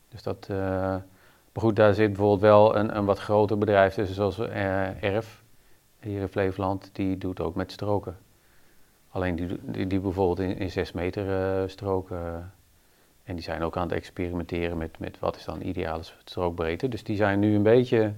Dus 0.09 0.23
dat... 0.23 0.47
Uh, 0.51 0.95
maar 1.55 1.63
goed, 1.63 1.75
daar 1.75 1.93
zit 1.93 2.07
bijvoorbeeld 2.07 2.41
wel 2.41 2.75
een, 2.75 2.97
een 2.97 3.05
wat 3.05 3.19
groter 3.19 3.57
bedrijf 3.57 3.93
tussen, 3.93 4.15
zoals 4.15 4.39
uh, 4.39 5.03
Erf, 5.03 5.43
hier 5.99 6.21
in 6.21 6.27
Flevoland, 6.27 6.89
die 6.93 7.17
doet 7.17 7.39
ook 7.39 7.55
met 7.55 7.71
stroken. 7.71 8.17
Alleen 9.09 9.35
die, 9.35 9.59
die, 9.61 9.87
die 9.87 9.99
bijvoorbeeld 9.99 10.39
in, 10.49 10.57
in 10.57 10.71
6 10.71 10.91
meter 10.91 11.59
uh, 11.61 11.67
stroken. 11.67 12.51
En 13.23 13.35
die 13.35 13.43
zijn 13.43 13.61
ook 13.61 13.77
aan 13.77 13.87
het 13.87 13.91
experimenteren 13.91 14.77
met, 14.77 14.99
met 14.99 15.19
wat 15.19 15.35
is 15.35 15.45
dan 15.45 15.61
ideale 15.61 16.03
strookbreedte. 16.23 16.87
Dus 16.87 17.03
die 17.03 17.15
zijn 17.15 17.39
nu 17.39 17.55
een 17.55 17.63
beetje 17.63 18.13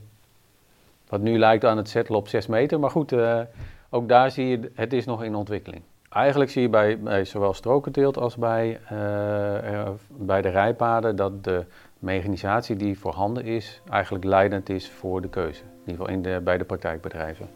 Wat 1.08 1.22
nu 1.22 1.38
lijkt 1.38 1.66
aan 1.66 1.78
het 1.78 1.90
settelen 1.90 2.20
op 2.20 2.28
6 2.28 2.48
meter. 2.48 2.80
Maar 2.80 2.92
goed, 2.92 3.12
uh, 3.12 3.42
ook 3.90 4.08
daar 4.08 4.32
zie 4.32 4.48
je, 4.48 4.72
het 4.74 4.94
is 4.94 5.06
nog 5.06 5.24
in 5.24 5.36
ontwikkeling. 5.36 5.84
Eigenlijk 6.10 6.52
zie 6.52 6.62
je 6.62 6.70
bij, 6.70 7.00
bij 7.00 7.26
zowel 7.26 7.54
strokenteelt 7.54 8.18
als 8.18 8.36
bij, 8.36 8.80
uh, 8.92 9.90
bij 10.08 10.42
de 10.42 10.50
rijpaden 10.50 11.16
dat 11.16 11.44
de 11.44 11.66
mechanisatie 12.00 12.76
die 12.76 13.00
voorhanden 13.00 13.44
is, 13.44 13.82
eigenlijk 13.90 14.24
leidend 14.24 14.70
is 14.70 14.90
voor 14.90 15.22
de 15.22 15.30
keuze. 15.30 15.62
In 15.62 15.92
ieder 15.92 15.96
geval 15.96 16.10
in 16.10 16.22
de, 16.22 16.42
bij 16.44 16.58
de 16.58 16.64
praktijkbedrijven. 16.64 17.50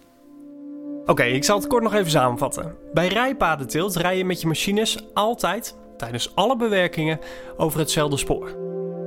Oké, 1.06 1.24
ik 1.24 1.44
zal 1.44 1.58
het 1.58 1.68
kort 1.68 1.84
nog 1.84 1.94
even 1.94 2.12
samenvatten. 2.12 2.76
Bij 2.94 3.08
rijpadenteelt 3.08 3.96
rij 3.96 4.18
je 4.18 4.26
met 4.26 4.42
je 4.42 4.48
machines 4.48 5.14
altijd, 5.14 5.78
tijdens 5.98 6.36
alle 6.36 6.56
bewerkingen, 6.56 7.20
over 7.58 7.80
hetzelfde 7.80 8.18
spoor. 8.18 8.56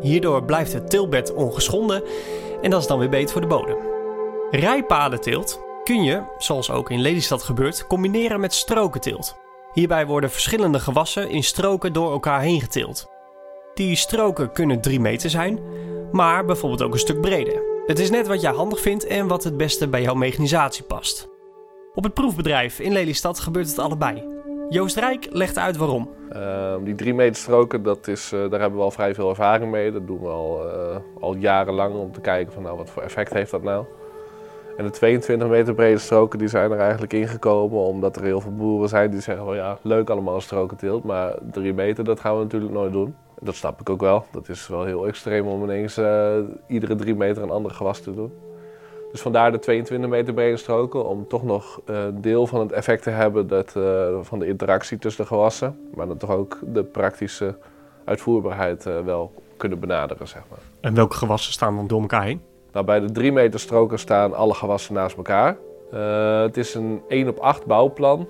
Hierdoor 0.00 0.44
blijft 0.44 0.72
het 0.72 0.90
teelbed 0.90 1.34
ongeschonden 1.34 2.02
en 2.62 2.70
dat 2.70 2.80
is 2.80 2.86
dan 2.86 2.98
weer 2.98 3.08
beter 3.08 3.32
voor 3.32 3.40
de 3.40 3.46
bodem. 3.46 3.76
Rijpadenteelt 4.50 5.60
kun 5.84 6.02
je, 6.02 6.22
zoals 6.38 6.70
ook 6.70 6.90
in 6.90 7.00
Lelystad 7.00 7.42
gebeurt, 7.42 7.86
combineren 7.86 8.40
met 8.40 8.54
strokenteelt. 8.54 9.36
Hierbij 9.72 10.06
worden 10.06 10.30
verschillende 10.30 10.80
gewassen 10.80 11.30
in 11.30 11.44
stroken 11.44 11.92
door 11.92 12.12
elkaar 12.12 12.40
heen 12.40 12.60
geteeld. 12.60 13.13
Die 13.74 13.96
stroken 13.96 14.52
kunnen 14.52 14.80
3 14.80 15.00
meter 15.00 15.30
zijn, 15.30 15.58
maar 16.12 16.44
bijvoorbeeld 16.44 16.82
ook 16.82 16.92
een 16.92 16.98
stuk 16.98 17.20
breder. 17.20 17.62
Het 17.86 17.98
is 17.98 18.10
net 18.10 18.26
wat 18.26 18.40
jij 18.40 18.52
handig 18.52 18.80
vindt 18.80 19.06
en 19.06 19.28
wat 19.28 19.44
het 19.44 19.56
beste 19.56 19.88
bij 19.88 20.02
jouw 20.02 20.14
mechanisatie 20.14 20.84
past. 20.84 21.28
Op 21.94 22.04
het 22.04 22.14
proefbedrijf 22.14 22.80
in 22.80 22.92
Lelystad 22.92 23.40
gebeurt 23.40 23.68
het 23.68 23.78
allebei. 23.78 24.24
Joost 24.68 24.96
Rijk 24.96 25.26
legt 25.30 25.58
uit 25.58 25.76
waarom. 25.76 26.10
Uh, 26.32 26.74
die 26.84 26.94
3 26.94 27.14
meter 27.14 27.36
stroken, 27.36 27.82
dat 27.82 28.08
is, 28.08 28.32
uh, 28.32 28.50
daar 28.50 28.60
hebben 28.60 28.78
we 28.78 28.84
al 28.84 28.90
vrij 28.90 29.14
veel 29.14 29.28
ervaring 29.28 29.70
mee. 29.70 29.92
Dat 29.92 30.06
doen 30.06 30.20
we 30.20 30.28
al, 30.28 30.66
uh, 30.66 30.96
al 31.20 31.34
jarenlang 31.36 31.94
om 31.94 32.12
te 32.12 32.20
kijken 32.20 32.52
van 32.52 32.62
nou, 32.62 32.76
wat 32.76 32.90
voor 32.90 33.02
effect 33.02 33.32
heeft 33.32 33.50
dat 33.50 33.62
nou. 33.62 33.84
En 34.76 34.84
de 34.84 34.90
22 34.90 35.48
meter 35.48 35.74
brede 35.74 35.98
stroken 35.98 36.38
die 36.38 36.48
zijn 36.48 36.70
er 36.70 36.78
eigenlijk 36.78 37.12
ingekomen 37.12 37.78
omdat 37.78 38.16
er 38.16 38.22
heel 38.22 38.40
veel 38.40 38.54
boeren 38.54 38.88
zijn 38.88 39.10
die 39.10 39.20
zeggen 39.20 39.44
van 39.44 39.56
ja, 39.56 39.78
leuk 39.82 40.10
allemaal 40.10 40.40
strokenteelt, 40.40 41.04
maar 41.04 41.34
3 41.52 41.72
meter 41.72 42.04
dat 42.04 42.20
gaan 42.20 42.36
we 42.36 42.42
natuurlijk 42.42 42.72
nooit 42.72 42.92
doen. 42.92 43.14
Dat 43.40 43.54
snap 43.54 43.80
ik 43.80 43.90
ook 43.90 44.00
wel. 44.00 44.24
Dat 44.30 44.48
is 44.48 44.68
wel 44.68 44.84
heel 44.84 45.06
extreem 45.06 45.46
om 45.46 45.62
ineens 45.62 45.98
uh, 45.98 46.36
iedere 46.66 46.94
3 46.94 47.14
meter 47.14 47.42
een 47.42 47.50
ander 47.50 47.70
gewas 47.70 48.00
te 48.00 48.14
doen. 48.14 48.32
Dus 49.10 49.20
vandaar 49.20 49.52
de 49.52 49.58
22 49.58 50.10
meter 50.10 50.34
brede 50.34 50.56
stroken 50.56 51.08
om 51.08 51.28
toch 51.28 51.42
nog 51.42 51.80
een 51.84 52.14
uh, 52.14 52.22
deel 52.22 52.46
van 52.46 52.60
het 52.60 52.72
effect 52.72 53.02
te 53.02 53.10
hebben 53.10 53.46
dat, 53.46 53.74
uh, 53.76 54.08
van 54.20 54.38
de 54.38 54.46
interactie 54.46 54.98
tussen 54.98 55.22
de 55.22 55.28
gewassen, 55.28 55.78
maar 55.94 56.06
dan 56.06 56.16
toch 56.16 56.30
ook 56.30 56.58
de 56.62 56.84
praktische 56.84 57.56
uitvoerbaarheid 58.04 58.84
wel 58.84 59.32
kunnen 59.56 59.80
benaderen. 59.80 60.28
Zeg 60.28 60.42
maar. 60.50 60.58
En 60.80 60.94
welke 60.94 61.16
gewassen 61.16 61.52
staan 61.52 61.76
dan 61.76 61.86
door 61.86 62.00
elkaar 62.00 62.24
heen? 62.24 62.42
Nou, 62.72 62.86
bij 62.86 63.00
de 63.00 63.10
3 63.10 63.32
meter 63.32 63.60
stroken 63.60 63.98
staan 63.98 64.34
alle 64.34 64.54
gewassen 64.54 64.94
naast 64.94 65.16
elkaar. 65.16 65.56
Het 66.42 66.56
is 66.56 66.74
een 66.74 67.02
1 67.08 67.28
op 67.28 67.38
8 67.38 67.66
bouwplan, 67.66 68.28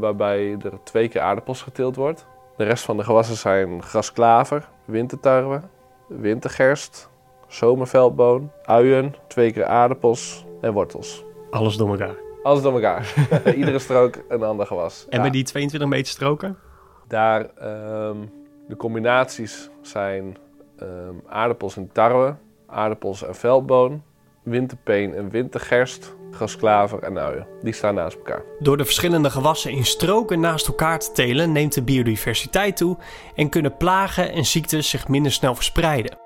waarbij 0.00 0.56
er 0.62 0.72
twee 0.84 1.08
keer 1.08 1.20
aardappels 1.20 1.62
geteeld 1.62 1.96
wordt. 1.96 2.26
De 2.60 2.66
rest 2.66 2.84
van 2.84 2.96
de 2.96 3.04
gewassen 3.04 3.36
zijn 3.36 3.82
grasklaver, 3.82 4.68
wintertarwe, 4.84 5.60
wintergerst, 6.08 7.10
zomerveldboon, 7.48 8.50
uien, 8.64 9.14
twee 9.28 9.52
keer 9.52 9.64
aardappels 9.64 10.46
en 10.60 10.72
wortels. 10.72 11.24
Alles 11.50 11.76
door 11.76 11.88
elkaar? 11.88 12.14
Alles 12.42 12.62
door 12.62 12.72
elkaar. 12.72 13.14
Iedere 13.56 13.78
strook 13.78 14.14
een 14.28 14.42
ander 14.42 14.66
gewas. 14.66 15.06
En 15.08 15.16
ja. 15.16 15.22
bij 15.22 15.30
die 15.30 15.44
22 15.44 15.88
meter 15.88 16.12
stroken? 16.12 16.58
Daar, 17.08 17.40
um, 17.40 18.30
de 18.68 18.76
combinaties 18.76 19.70
zijn 19.80 20.36
um, 20.82 21.22
aardappels 21.26 21.76
en 21.76 21.92
tarwe, 21.92 22.34
aardappels 22.66 23.24
en 23.24 23.34
veldboon, 23.34 24.02
winterpeen 24.42 25.14
en 25.14 25.30
wintergerst, 25.30 26.14
grasklaver 26.30 27.02
en 27.02 27.18
uien. 27.18 27.46
Die 27.62 27.72
staan 27.72 27.94
naast 27.94 28.16
elkaar. 28.16 28.42
Door 28.58 28.76
de 28.76 28.84
verschillende 28.84 29.30
gewassen 29.30 29.70
in 29.70 29.84
stroken 29.84 30.40
naast 30.40 30.66
elkaar 30.66 30.98
te 30.98 31.12
telen 31.12 31.52
neemt 31.52 31.74
de 31.74 31.82
biodiversiteit 31.82 32.76
toe 32.76 32.96
en 33.34 33.48
kunnen 33.48 33.76
plagen 33.76 34.32
en 34.32 34.44
ziektes 34.44 34.88
zich 34.88 35.08
minder 35.08 35.32
snel 35.32 35.54
verspreiden. 35.54 36.18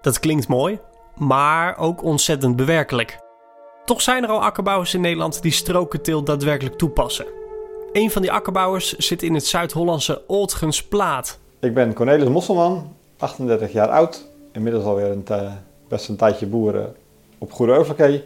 Dat 0.00 0.20
klinkt 0.20 0.48
mooi, 0.48 0.78
maar 1.16 1.78
ook 1.78 2.02
ontzettend 2.02 2.56
bewerkelijk. 2.56 3.18
Toch 3.84 4.00
zijn 4.00 4.22
er 4.22 4.30
al 4.30 4.42
akkerbouwers 4.42 4.94
in 4.94 5.00
Nederland 5.00 5.42
die 5.42 5.52
strokenteelt 5.52 6.26
daadwerkelijk 6.26 6.78
toepassen. 6.78 7.26
Een 7.92 8.10
van 8.10 8.22
die 8.22 8.32
akkerbouwers 8.32 8.92
zit 8.92 9.22
in 9.22 9.34
het 9.34 9.46
Zuid-Hollandse 9.46 10.22
Oldgensplaat. 10.26 11.38
Ik 11.60 11.74
ben 11.74 11.92
Cornelis 11.92 12.28
Mosselman, 12.28 12.94
38 13.18 13.72
jaar 13.72 13.88
oud. 13.88 14.26
Inmiddels 14.52 14.84
alweer 14.84 15.10
een 15.10 15.24
best 15.88 16.08
een 16.08 16.16
tijdje 16.16 16.46
boeren 16.46 16.96
op 17.38 17.52
Goede 17.52 17.72
Overkee. 17.72 18.24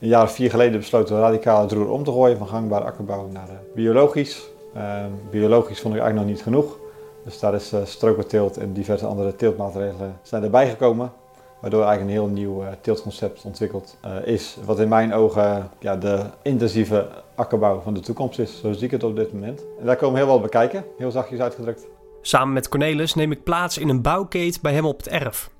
Een 0.00 0.08
jaar 0.08 0.22
of 0.22 0.32
vier 0.32 0.50
geleden 0.50 0.78
besloten 0.78 1.14
we 1.14 1.20
radicaal 1.20 1.60
het 1.60 1.72
roer 1.72 1.90
om 1.90 2.04
te 2.04 2.10
gooien 2.10 2.38
van 2.38 2.48
gangbare 2.48 2.84
akkerbouw 2.84 3.28
naar 3.32 3.48
uh, 3.48 3.54
biologisch. 3.74 4.48
Uh, 4.76 5.04
biologisch 5.30 5.80
vond 5.80 5.94
ik 5.94 6.00
eigenlijk 6.00 6.28
nog 6.28 6.36
niet 6.36 6.44
genoeg. 6.44 6.78
Dus 7.24 7.38
daar 7.40 7.54
is 7.54 7.72
uh, 7.72 7.80
strokenteelt 7.84 8.56
en 8.56 8.72
diverse 8.72 9.06
andere 9.06 9.36
teeltmaatregelen 9.36 10.18
zijn 10.22 10.42
erbij 10.42 10.68
gekomen. 10.68 11.12
Waardoor 11.60 11.84
eigenlijk 11.84 12.10
een 12.10 12.22
heel 12.22 12.34
nieuw 12.34 12.62
uh, 12.62 12.68
teeltconcept 12.80 13.44
ontwikkeld 13.44 13.96
is. 14.24 14.56
Wat 14.64 14.80
in 14.80 14.88
mijn 14.88 15.14
ogen 15.14 15.70
ja, 15.78 15.96
de 15.96 16.20
intensieve 16.42 17.08
akkerbouw 17.34 17.80
van 17.80 17.94
de 17.94 18.00
toekomst 18.00 18.38
is. 18.38 18.60
Zo 18.60 18.72
zie 18.72 18.84
ik 18.84 18.90
het 18.90 19.04
op 19.04 19.16
dit 19.16 19.32
moment. 19.32 19.64
En 19.80 19.86
daar 19.86 19.96
komen 19.96 20.14
we 20.14 20.20
heel 20.20 20.32
wat 20.32 20.42
bekijken, 20.42 20.84
heel 20.98 21.10
zachtjes 21.10 21.40
uitgedrukt. 21.40 21.86
Samen 22.20 22.52
met 22.52 22.68
Cornelis 22.68 23.14
neem 23.14 23.32
ik 23.32 23.42
plaats 23.42 23.78
in 23.78 23.88
een 23.88 24.02
bouwkeet 24.02 24.60
bij 24.62 24.72
hem 24.72 24.84
op 24.84 24.98
het 24.98 25.08
erf. 25.08 25.50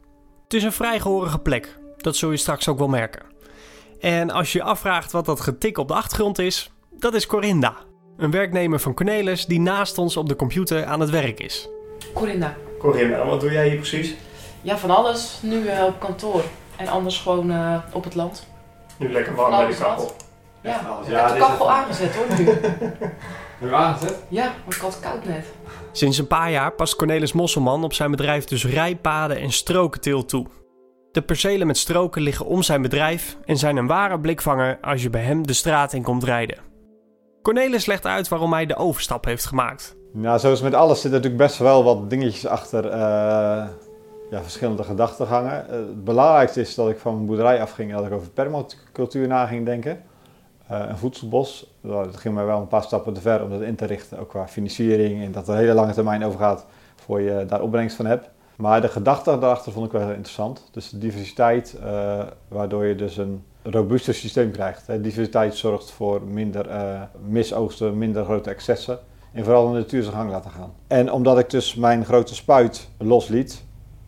Het 0.44 0.54
is 0.54 0.62
een 0.62 0.72
vrij 0.72 1.00
gehorige 1.00 1.38
plek, 1.38 1.78
dat 1.96 2.16
zul 2.16 2.30
je 2.30 2.36
straks 2.36 2.68
ook 2.68 2.78
wel 2.78 2.88
merken. 2.88 3.36
En 4.00 4.30
als 4.30 4.52
je 4.52 4.58
je 4.58 4.64
afvraagt 4.64 5.12
wat 5.12 5.24
dat 5.24 5.40
getik 5.40 5.78
op 5.78 5.88
de 5.88 5.94
achtergrond 5.94 6.38
is, 6.38 6.70
dat 6.90 7.14
is 7.14 7.26
Corinda. 7.26 7.76
Een 8.16 8.30
werknemer 8.30 8.80
van 8.80 8.94
Cornelis 8.94 9.46
die 9.46 9.60
naast 9.60 9.98
ons 9.98 10.16
op 10.16 10.28
de 10.28 10.36
computer 10.36 10.84
aan 10.84 11.00
het 11.00 11.10
werk 11.10 11.40
is. 11.40 11.68
Corinda. 12.14 12.56
Corinda, 12.78 13.24
wat 13.26 13.40
doe 13.40 13.52
jij 13.52 13.68
hier 13.68 13.76
precies? 13.76 14.14
Ja, 14.62 14.78
van 14.78 14.90
alles. 14.90 15.38
Nu 15.42 15.62
uh, 15.62 15.84
op 15.84 16.00
kantoor. 16.00 16.42
En 16.76 16.88
anders 16.88 17.18
gewoon 17.18 17.50
uh, 17.50 17.78
op 17.92 18.04
het 18.04 18.14
land. 18.14 18.46
Nu 18.96 19.12
lekker 19.12 19.34
warm 19.34 19.50
bij 19.50 19.66
de 19.66 19.76
kachel. 19.76 20.12
Ja, 20.62 21.00
ja, 21.08 21.24
ik 21.24 21.28
heb 21.28 21.32
de 21.32 21.38
kachel 21.38 21.70
aangezet 21.70 22.16
hoor 22.16 22.38
nu. 22.38 22.44
nu 23.60 23.74
aangezet? 23.74 24.16
Ja, 24.28 24.54
want 24.62 24.74
ik 24.74 24.80
had 24.80 24.92
het 24.92 25.02
koud 25.02 25.24
net. 25.24 25.46
Sinds 25.92 26.18
een 26.18 26.26
paar 26.26 26.50
jaar 26.50 26.72
past 26.72 26.96
Cornelis 26.96 27.32
Mosselman 27.32 27.84
op 27.84 27.92
zijn 27.92 28.10
bedrijf 28.10 28.44
dus 28.44 28.66
rijpaden 28.66 29.40
en 29.40 29.52
strokenteelt 29.52 30.28
toe. 30.28 30.46
De 31.12 31.22
percelen 31.22 31.66
met 31.66 31.76
stroken 31.76 32.22
liggen 32.22 32.46
om 32.46 32.62
zijn 32.62 32.82
bedrijf 32.82 33.36
en 33.44 33.56
zijn 33.56 33.76
een 33.76 33.86
ware 33.86 34.20
blikvanger 34.20 34.78
als 34.80 35.02
je 35.02 35.10
bij 35.10 35.22
hem 35.22 35.46
de 35.46 35.52
straat 35.52 35.92
in 35.92 36.02
komt 36.02 36.24
rijden. 36.24 36.58
Cornelis 37.42 37.86
legt 37.86 38.06
uit 38.06 38.28
waarom 38.28 38.52
hij 38.52 38.66
de 38.66 38.76
overstap 38.76 39.24
heeft 39.24 39.44
gemaakt. 39.44 39.96
Nou, 40.12 40.38
zoals 40.38 40.62
met 40.62 40.74
alles 40.74 41.00
zitten 41.00 41.20
natuurlijk 41.20 41.48
best 41.48 41.58
wel 41.58 41.84
wat 41.84 42.10
dingetjes 42.10 42.46
achter 42.46 42.84
uh, 42.84 42.90
ja, 44.30 44.42
verschillende 44.42 44.82
gedachtegangen. 44.82 45.64
Uh, 45.66 45.72
het 45.76 46.04
belangrijkste 46.04 46.60
is 46.60 46.74
dat 46.74 46.88
ik 46.88 46.98
van 46.98 47.14
mijn 47.14 47.26
boerderij 47.26 47.60
afging 47.60 47.90
en 47.90 47.96
dat 47.96 48.06
ik 48.06 48.12
over 48.12 48.30
permacultuur 48.30 49.26
na 49.26 49.46
ging 49.46 49.64
denken. 49.64 50.02
Uh, 50.70 50.84
een 50.88 50.98
voedselbos, 50.98 51.74
dat 51.82 52.16
ging 52.16 52.34
mij 52.34 52.44
wel 52.44 52.60
een 52.60 52.68
paar 52.68 52.82
stappen 52.82 53.12
te 53.12 53.20
ver 53.20 53.42
om 53.42 53.50
dat 53.50 53.60
in 53.60 53.76
te 53.76 53.84
richten, 53.84 54.18
ook 54.18 54.28
qua 54.28 54.48
financiering 54.48 55.24
en 55.24 55.32
dat 55.32 55.48
er 55.48 55.54
een 55.54 55.60
hele 55.60 55.72
lange 55.72 55.92
termijn 55.92 56.24
over 56.24 56.38
gaat 56.38 56.66
voor 56.96 57.20
je 57.20 57.44
daar 57.46 57.62
opbrengst 57.62 57.96
van 57.96 58.06
hebt. 58.06 58.30
Maar 58.58 58.80
de 58.80 58.88
gedachte 58.88 59.38
daarachter 59.38 59.72
vond 59.72 59.86
ik 59.86 59.92
wel 59.92 60.00
heel 60.00 60.10
interessant. 60.10 60.68
Dus 60.70 60.90
de 60.90 60.98
diversiteit, 60.98 61.76
uh, 61.80 62.22
waardoor 62.48 62.84
je 62.84 62.94
dus 62.94 63.16
een 63.16 63.44
robuuster 63.62 64.14
systeem 64.14 64.50
krijgt. 64.50 64.86
Hè. 64.86 65.00
Diversiteit 65.00 65.56
zorgt 65.56 65.90
voor 65.90 66.22
minder 66.22 66.68
uh, 66.68 67.02
misoogsten, 67.26 67.98
minder 67.98 68.24
grote 68.24 68.50
excessen. 68.50 68.98
En 69.32 69.44
vooral 69.44 69.72
de 69.72 69.78
natuur 69.78 70.02
zijn 70.02 70.14
gang 70.14 70.30
laten 70.30 70.50
gaan. 70.50 70.72
En 70.86 71.12
omdat 71.12 71.38
ik 71.38 71.50
dus 71.50 71.74
mijn 71.74 72.04
grote 72.04 72.34
spuit 72.34 72.88
losliet 72.96 73.64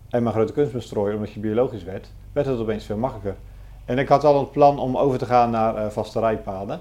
en 0.09 0.23
mijn 0.23 0.35
grote 0.35 0.53
kunstbestrooier, 0.53 1.15
omdat 1.15 1.33
je 1.33 1.41
biologisch 1.41 1.85
werd, 1.85 2.09
werd 2.33 2.47
het 2.47 2.59
opeens 2.59 2.85
veel 2.85 2.97
makkelijker. 2.97 3.37
En 3.85 3.99
ik 3.99 4.09
had 4.09 4.25
al 4.25 4.39
een 4.39 4.51
plan 4.51 4.79
om 4.79 4.97
over 4.97 5.19
te 5.19 5.27
gaan 5.27 5.51
naar 5.51 5.77
uh, 5.77 5.87
vaste 5.91 6.21
rijpaden. 6.21 6.81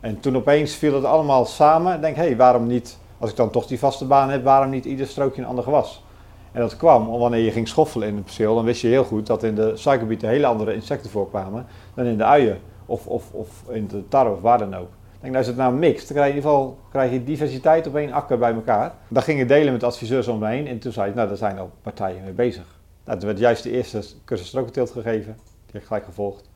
En 0.00 0.20
toen 0.20 0.36
opeens 0.36 0.74
viel 0.74 0.94
het 0.94 1.04
allemaal 1.04 1.44
samen. 1.44 1.94
Ik 1.94 2.00
denk, 2.00 2.16
hé, 2.16 2.22
hey, 2.22 2.36
waarom 2.36 2.66
niet, 2.66 2.98
als 3.18 3.30
ik 3.30 3.36
dan 3.36 3.50
toch 3.50 3.66
die 3.66 3.78
vaste 3.78 4.04
baan 4.04 4.30
heb, 4.30 4.44
waarom 4.44 4.70
niet 4.70 4.84
ieder 4.84 5.06
strookje 5.06 5.42
een 5.42 5.48
ander 5.48 5.64
gewas? 5.64 6.02
En 6.52 6.60
dat 6.60 6.76
kwam 6.76 7.06
wanneer 7.06 7.40
je 7.40 7.50
ging 7.50 7.68
schoffelen 7.68 8.08
in 8.08 8.14
het 8.14 8.24
perceel, 8.24 8.54
dan 8.54 8.64
wist 8.64 8.80
je 8.80 8.88
heel 8.88 9.04
goed 9.04 9.26
dat 9.26 9.42
in 9.42 9.54
de 9.54 9.76
suikerbieten 9.76 10.28
hele 10.28 10.46
andere 10.46 10.74
insecten 10.74 11.10
voorkwamen 11.10 11.66
dan 11.94 12.04
in 12.04 12.16
de 12.16 12.24
uien 12.24 12.58
of, 12.86 13.06
of, 13.06 13.32
of 13.32 13.64
in 13.68 13.86
de 13.86 14.08
tarwe 14.08 14.34
of 14.34 14.40
waar 14.40 14.58
dan 14.58 14.74
ook. 14.74 14.88
Ik 14.88 15.26
denk, 15.26 15.32
nou, 15.32 15.36
als 15.36 15.46
het 15.46 15.56
nou 15.56 15.74
mixt, 15.74 16.08
dan 16.08 16.16
krijg 16.16 16.32
je 16.32 16.38
in 16.38 16.44
ieder 16.44 16.50
geval 16.50 16.78
krijg 16.90 17.12
je 17.12 17.24
diversiteit 17.24 17.86
op 17.86 17.96
één 17.96 18.12
akker 18.12 18.38
bij 18.38 18.52
elkaar. 18.52 18.94
Dat 19.08 19.24
ging 19.24 19.40
ik 19.40 19.48
delen 19.48 19.72
met 19.72 19.82
adviseurs 19.82 20.28
om 20.28 20.38
me 20.38 20.48
heen 20.48 20.66
en 20.66 20.78
toen 20.78 20.92
zei 20.92 21.08
ik, 21.08 21.14
nou, 21.14 21.28
daar 21.28 21.36
zijn 21.36 21.58
al 21.58 21.70
partijen 21.82 22.22
mee 22.24 22.32
bezig. 22.32 22.64
Nou, 23.04 23.18
toen 23.18 23.28
werd 23.28 23.40
juist 23.40 23.62
de 23.62 23.70
eerste 23.70 24.02
cursus 24.24 24.46
strokenteelt 24.46 24.90
gegeven, 24.90 25.32
die 25.34 25.72
heb 25.72 25.80
ik 25.80 25.86
gelijk 25.86 26.04
gevolgd. 26.04 26.50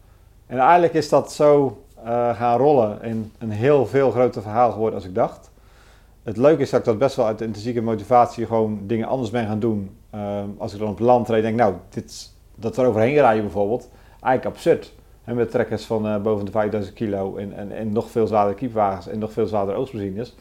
En 0.47 0.59
eigenlijk 0.59 0.95
is 0.95 1.09
dat 1.09 1.33
zo 1.33 1.83
uh, 2.05 2.37
gaan 2.37 2.59
rollen 2.59 3.03
en 3.03 3.33
een 3.39 3.51
heel 3.51 3.87
veel 3.87 4.11
groter 4.11 4.43
verhaal 4.43 4.73
geworden 4.73 4.95
als 4.95 5.09
ik 5.09 5.15
dacht. 5.15 5.51
Het 6.25 6.37
leuke 6.37 6.63
is 6.63 6.71
dat 6.71 6.81
ik 6.81 6.87
dat 6.87 6.99
best 6.99 7.17
wel 7.17 7.27
uit 7.27 7.39
de 7.39 7.45
intrinsieke 7.45 7.81
motivatie 7.81 8.47
gewoon 8.47 8.81
dingen 8.87 9.09
anders 9.09 9.31
ben 9.31 9.47
gaan 9.47 9.61
doen. 9.61 9.97
Uh, 10.15 10.41
als 10.59 10.73
ik 10.73 10.79
dan 10.79 10.89
op 10.89 10.99
land 10.99 11.29
rijd, 11.29 11.43
denk 11.43 11.55
ik, 11.55 11.61
nou, 11.61 11.75
dit, 11.89 12.31
dat 12.55 12.77
er 12.77 12.87
overheen 12.87 13.15
rijden 13.15 13.43
bijvoorbeeld, 13.43 13.89
eigenlijk 14.21 14.57
absurd. 14.57 14.93
met 15.25 15.51
trekkers 15.51 15.85
van 15.85 16.07
eh, 16.07 16.21
boven 16.21 16.45
de 16.45 16.51
5000 16.51 16.95
kilo 16.95 17.37
en, 17.37 17.57
en, 17.57 17.73
en 17.73 17.93
nog 17.93 18.11
veel 18.11 18.27
zwaardere 18.27 18.57
kiepwagens 18.57 19.09
en 19.09 19.19
nog 19.19 19.33
veel 19.33 19.47
zwaardere 19.47 19.79
oogstmachines. 19.79 20.37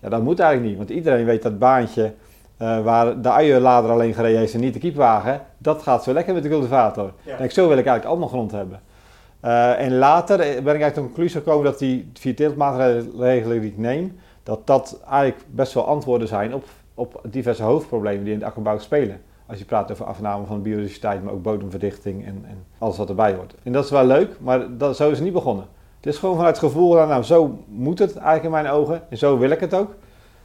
Ja, 0.00 0.08
dat 0.08 0.22
moet 0.22 0.38
eigenlijk 0.38 0.70
niet, 0.70 0.78
want 0.78 0.98
iedereen 0.98 1.24
weet 1.24 1.42
dat 1.42 1.58
baantje 1.58 2.12
eh, 2.56 2.82
waar 2.82 3.20
de 3.20 3.30
uienlader 3.30 3.90
alleen 3.90 4.14
gereden 4.14 4.38
heeft 4.38 4.54
en 4.54 4.60
niet 4.60 4.72
de 4.72 4.78
kiepwagen, 4.78 5.40
dat 5.58 5.82
gaat 5.82 6.02
zo 6.04 6.12
lekker 6.12 6.34
met 6.34 6.42
de 6.42 6.48
cultivator. 6.48 7.12
Ja. 7.22 7.36
Denk, 7.36 7.50
zo 7.50 7.68
wil 7.68 7.78
ik 7.78 7.86
eigenlijk 7.86 8.06
allemaal 8.06 8.28
grond 8.28 8.50
hebben. 8.50 8.80
Eh, 9.40 9.80
en 9.80 9.98
later 9.98 10.36
ben 10.36 10.46
ik 10.46 10.64
eigenlijk 10.64 10.94
tot 10.94 11.02
de 11.02 11.10
conclusie 11.10 11.40
gekomen 11.40 11.64
dat 11.64 11.78
die 11.78 12.10
vier 12.14 12.36
teeltmaatregelen 12.36 13.60
die 13.60 13.70
ik 13.70 13.78
neem, 13.78 14.18
dat 14.50 14.66
dat 14.66 15.00
eigenlijk 15.08 15.44
best 15.50 15.72
wel 15.72 15.86
antwoorden 15.86 16.28
zijn 16.28 16.54
op, 16.54 16.64
op 16.94 17.20
diverse 17.24 17.62
hoofdproblemen 17.62 18.24
die 18.24 18.32
in 18.32 18.38
de 18.38 18.44
akkerbouw 18.44 18.78
spelen. 18.78 19.20
Als 19.46 19.58
je 19.58 19.64
praat 19.64 19.90
over 19.92 20.04
afname 20.04 20.46
van 20.46 20.62
biodiversiteit, 20.62 21.22
maar 21.22 21.32
ook 21.32 21.42
bodemverdichting 21.42 22.26
en, 22.26 22.44
en 22.48 22.64
alles 22.78 22.96
wat 22.96 23.08
erbij 23.08 23.34
hoort. 23.34 23.54
En 23.62 23.72
dat 23.72 23.84
is 23.84 23.90
wel 23.90 24.04
leuk, 24.04 24.36
maar 24.40 24.76
dat, 24.76 24.96
zo 24.96 25.10
is 25.10 25.14
het 25.14 25.24
niet 25.24 25.32
begonnen. 25.32 25.66
Het 25.96 26.06
is 26.06 26.18
gewoon 26.18 26.36
vanuit 26.36 26.56
het 26.56 26.64
gevoel, 26.64 26.94
nou 26.94 27.22
zo 27.22 27.58
moet 27.66 27.98
het 27.98 28.16
eigenlijk 28.16 28.44
in 28.44 28.50
mijn 28.50 28.68
ogen 28.68 29.02
en 29.10 29.18
zo 29.18 29.38
wil 29.38 29.50
ik 29.50 29.60
het 29.60 29.74
ook. 29.74 29.94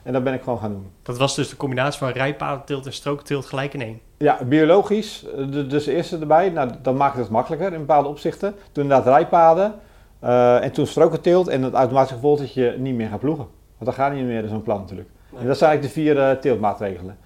En 0.04 0.14
dat 0.14 0.24
ben 0.24 0.34
ik 0.34 0.42
gewoon 0.42 0.60
gaan 0.60 0.72
doen. 0.72 0.88
Dat 1.02 1.18
was 1.18 1.36
dus 1.36 1.50
de 1.50 1.58
combinatie 1.58 2.00
van 2.00 2.10
rijpadenteelt 2.10 2.86
en 2.86 2.94
strookteelt 2.94 3.46
gelijk 3.46 3.74
in 3.74 3.82
één. 3.82 4.00
Ja, 4.18 4.40
biologisch, 4.44 5.26
eh, 5.38 5.52
dus 5.70 5.84
de 5.84 5.94
eerste 5.94 6.18
erbij. 6.18 6.50
Nou, 6.50 6.70
dan 6.82 6.96
maakt 6.96 7.18
het 7.18 7.30
makkelijker 7.30 7.74
in 7.74 7.80
bepaalde 7.80 8.10
opzichten. 8.10 8.56
Toen 8.72 8.84
inderdaad 8.84 9.14
rijpaden 9.14 9.76
eh, 10.20 10.64
en 10.64 10.72
toen 10.72 10.86
strokenteelt 10.86 11.48
en 11.48 11.64
het 11.64 11.74
automatische 11.74 12.16
gevolg 12.16 12.40
dat 12.40 12.54
je 12.54 12.76
niet 12.78 12.96
meer 12.96 13.10
gaat 13.10 13.20
ploegen. 13.20 13.48
Want 13.86 13.98
dat 13.98 14.06
gaat 14.06 14.16
niet 14.16 14.26
meer 14.26 14.44
in 14.44 14.50
zo'n 14.50 14.62
plan 14.62 14.80
natuurlijk. 14.80 15.10
En 15.40 15.48
dat 15.48 15.58
zijn 15.58 15.70
eigenlijk 15.70 15.82
de 15.82 16.02
vier 16.02 16.20
eh, 16.20 16.32
teeltmaatregelen. 16.38 17.18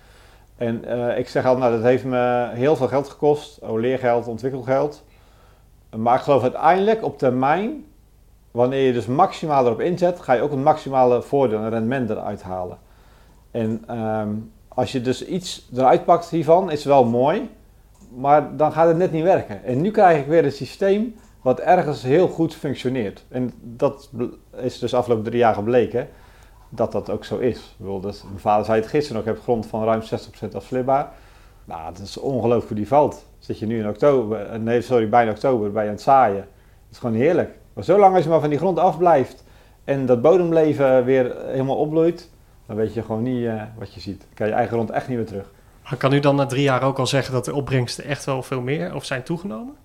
En 0.56 0.86
eh, 0.86 1.18
ik 1.18 1.28
zeg 1.28 1.46
altijd, 1.46 1.64
nou 1.64 1.76
dat 1.76 1.90
heeft 1.90 2.04
me 2.04 2.50
heel 2.54 2.76
veel 2.76 2.88
geld 2.88 3.10
gekost. 3.10 3.60
Oh, 3.60 3.80
leergeld, 3.80 4.28
ontwikkelgeld. 4.28 5.04
Maar 5.96 6.16
ik 6.16 6.22
geloof 6.22 6.42
uiteindelijk 6.42 7.04
op 7.04 7.18
termijn, 7.18 7.86
wanneer 8.52 8.86
je 8.86 8.94
dus 8.94 9.06
maximaal 9.06 9.66
erop 9.66 9.80
inzet, 9.80 10.20
ga 10.20 10.34
je 10.34 10.42
ook 10.42 10.52
een 10.52 10.64
maximale 10.64 11.22
voordeel 11.22 11.60
en 11.60 11.70
rendement 11.70 12.10
eruit 12.10 12.42
halen. 12.42 12.78
En 13.52 13.84
ehm, 13.88 14.30
als 14.68 14.92
je 14.92 15.02
dus 15.02 15.26
iets 15.26 15.70
eruit 15.76 16.06
pakt 16.06 16.30
hiervan, 16.30 16.72
is 16.72 16.78
het 16.78 16.94
wel 16.94 17.06
mooi, 17.06 17.50
maar 18.16 18.56
dan 18.58 18.72
gaat 18.72 18.88
het 18.88 18.98
net 18.98 19.12
niet 19.12 19.24
werken. 19.24 19.64
En 19.64 19.82
nu 19.82 19.92
krijg 19.92 20.20
ik 20.20 20.28
weer 20.28 20.46
een 20.46 20.52
systeem 20.52 21.16
wat 21.42 21.60
ergens 21.60 22.04
heel 22.04 22.28
goed 22.28 22.56
functioneert. 22.56 23.26
En 23.30 23.54
dat 23.62 24.10
is 24.56 24.80
dus 24.80 24.94
afgelopen 24.94 25.26
drie 25.26 25.40
jaar 25.40 25.54
gebleken 25.54 26.10
dat 26.70 26.92
dat 26.92 27.10
ook 27.10 27.26
zo 27.26 27.38
is. 27.38 27.76
Bedoel, 27.78 28.00
dat, 28.00 28.24
mijn 28.28 28.40
vader 28.40 28.66
zei 28.66 28.80
het 28.80 28.90
gisteren 28.90 29.18
nog, 29.18 29.28
ik 29.28 29.36
heb 29.36 29.44
grond 29.44 29.66
van 29.66 29.84
ruim 29.84 30.02
60% 30.02 30.56
afslibbaar. 30.56 31.12
Nou, 31.66 31.86
het 31.86 32.00
is 32.00 32.18
ongelooflijk 32.18 32.68
hoe 32.68 32.78
die 32.78 32.88
valt. 32.88 33.26
Zit 33.40 33.60
je 33.60 33.66
nu 33.66 33.80
in 33.80 33.88
oktober, 33.88 34.46
eh, 34.46 34.60
nee 34.60 34.82
sorry, 34.82 35.10
bijna 35.10 35.32
oktober, 35.32 35.72
bij 35.72 35.86
aan 35.86 35.92
het 35.92 36.02
zaaien. 36.02 36.38
Het 36.38 36.92
is 36.92 36.98
gewoon 36.98 37.16
heerlijk. 37.16 37.58
Maar 37.74 37.84
zolang 37.84 38.16
als 38.16 38.24
je 38.24 38.30
maar 38.30 38.40
van 38.40 38.50
die 38.50 38.58
grond 38.58 38.80
afblijft 38.80 39.44
en 39.84 40.06
dat 40.06 40.22
bodemleven 40.22 41.06
weer 41.06 41.36
helemaal 41.46 41.76
opbloeit, 41.76 42.30
dan 42.66 42.76
weet 42.76 42.94
je 42.94 43.02
gewoon 43.02 43.24
niet 43.24 43.46
eh, 43.46 43.62
wat 43.78 43.94
je 43.94 44.00
ziet. 44.00 44.20
Dan 44.20 44.30
kan 44.34 44.48
je 44.48 44.54
eigen 44.54 44.74
grond 44.74 44.90
echt 44.90 45.08
niet 45.08 45.18
meer 45.18 45.26
terug. 45.26 45.52
Maar 45.84 45.98
kan 45.98 46.14
u 46.14 46.20
dan 46.20 46.36
na 46.36 46.46
drie 46.46 46.64
jaar 46.64 46.84
ook 46.84 47.00
al 47.00 47.08
zeggen 47.08 47.34
dat 47.34 47.46
de 47.46 47.54
opbrengsten 47.54 48.04
echt 48.04 48.26
wel 48.26 48.44
veel 48.44 48.62
meer 48.62 48.96
of 48.96 49.06
zijn 49.06 49.24
toegenomen? 49.24 49.76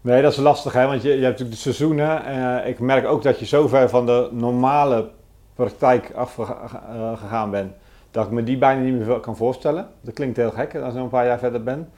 Nee, 0.00 0.22
dat 0.22 0.32
is 0.32 0.38
lastig, 0.38 0.72
hè? 0.72 0.86
want 0.86 1.02
je, 1.02 1.08
je 1.08 1.14
hebt 1.14 1.22
natuurlijk 1.22 1.50
de 1.50 1.56
seizoenen. 1.56 2.24
Eh, 2.24 2.68
ik 2.68 2.78
merk 2.78 3.06
ook 3.06 3.22
dat 3.22 3.38
je 3.38 3.46
zo 3.46 3.68
ver 3.68 3.88
van 3.88 4.06
de 4.06 4.28
normale 4.32 5.10
praktijk 5.54 6.12
afgegaan 6.14 7.50
bent, 7.50 7.72
dat 8.10 8.26
ik 8.26 8.30
me 8.30 8.42
die 8.42 8.58
bijna 8.58 8.82
niet 8.82 9.06
meer 9.06 9.20
kan 9.20 9.36
voorstellen. 9.36 9.88
Dat 10.00 10.14
klinkt 10.14 10.36
heel 10.36 10.50
gek 10.50 10.74
als 10.74 10.94
ik 10.94 11.00
een 11.00 11.08
paar 11.08 11.26
jaar 11.26 11.38
verder 11.38 11.62
ben. 11.62 11.88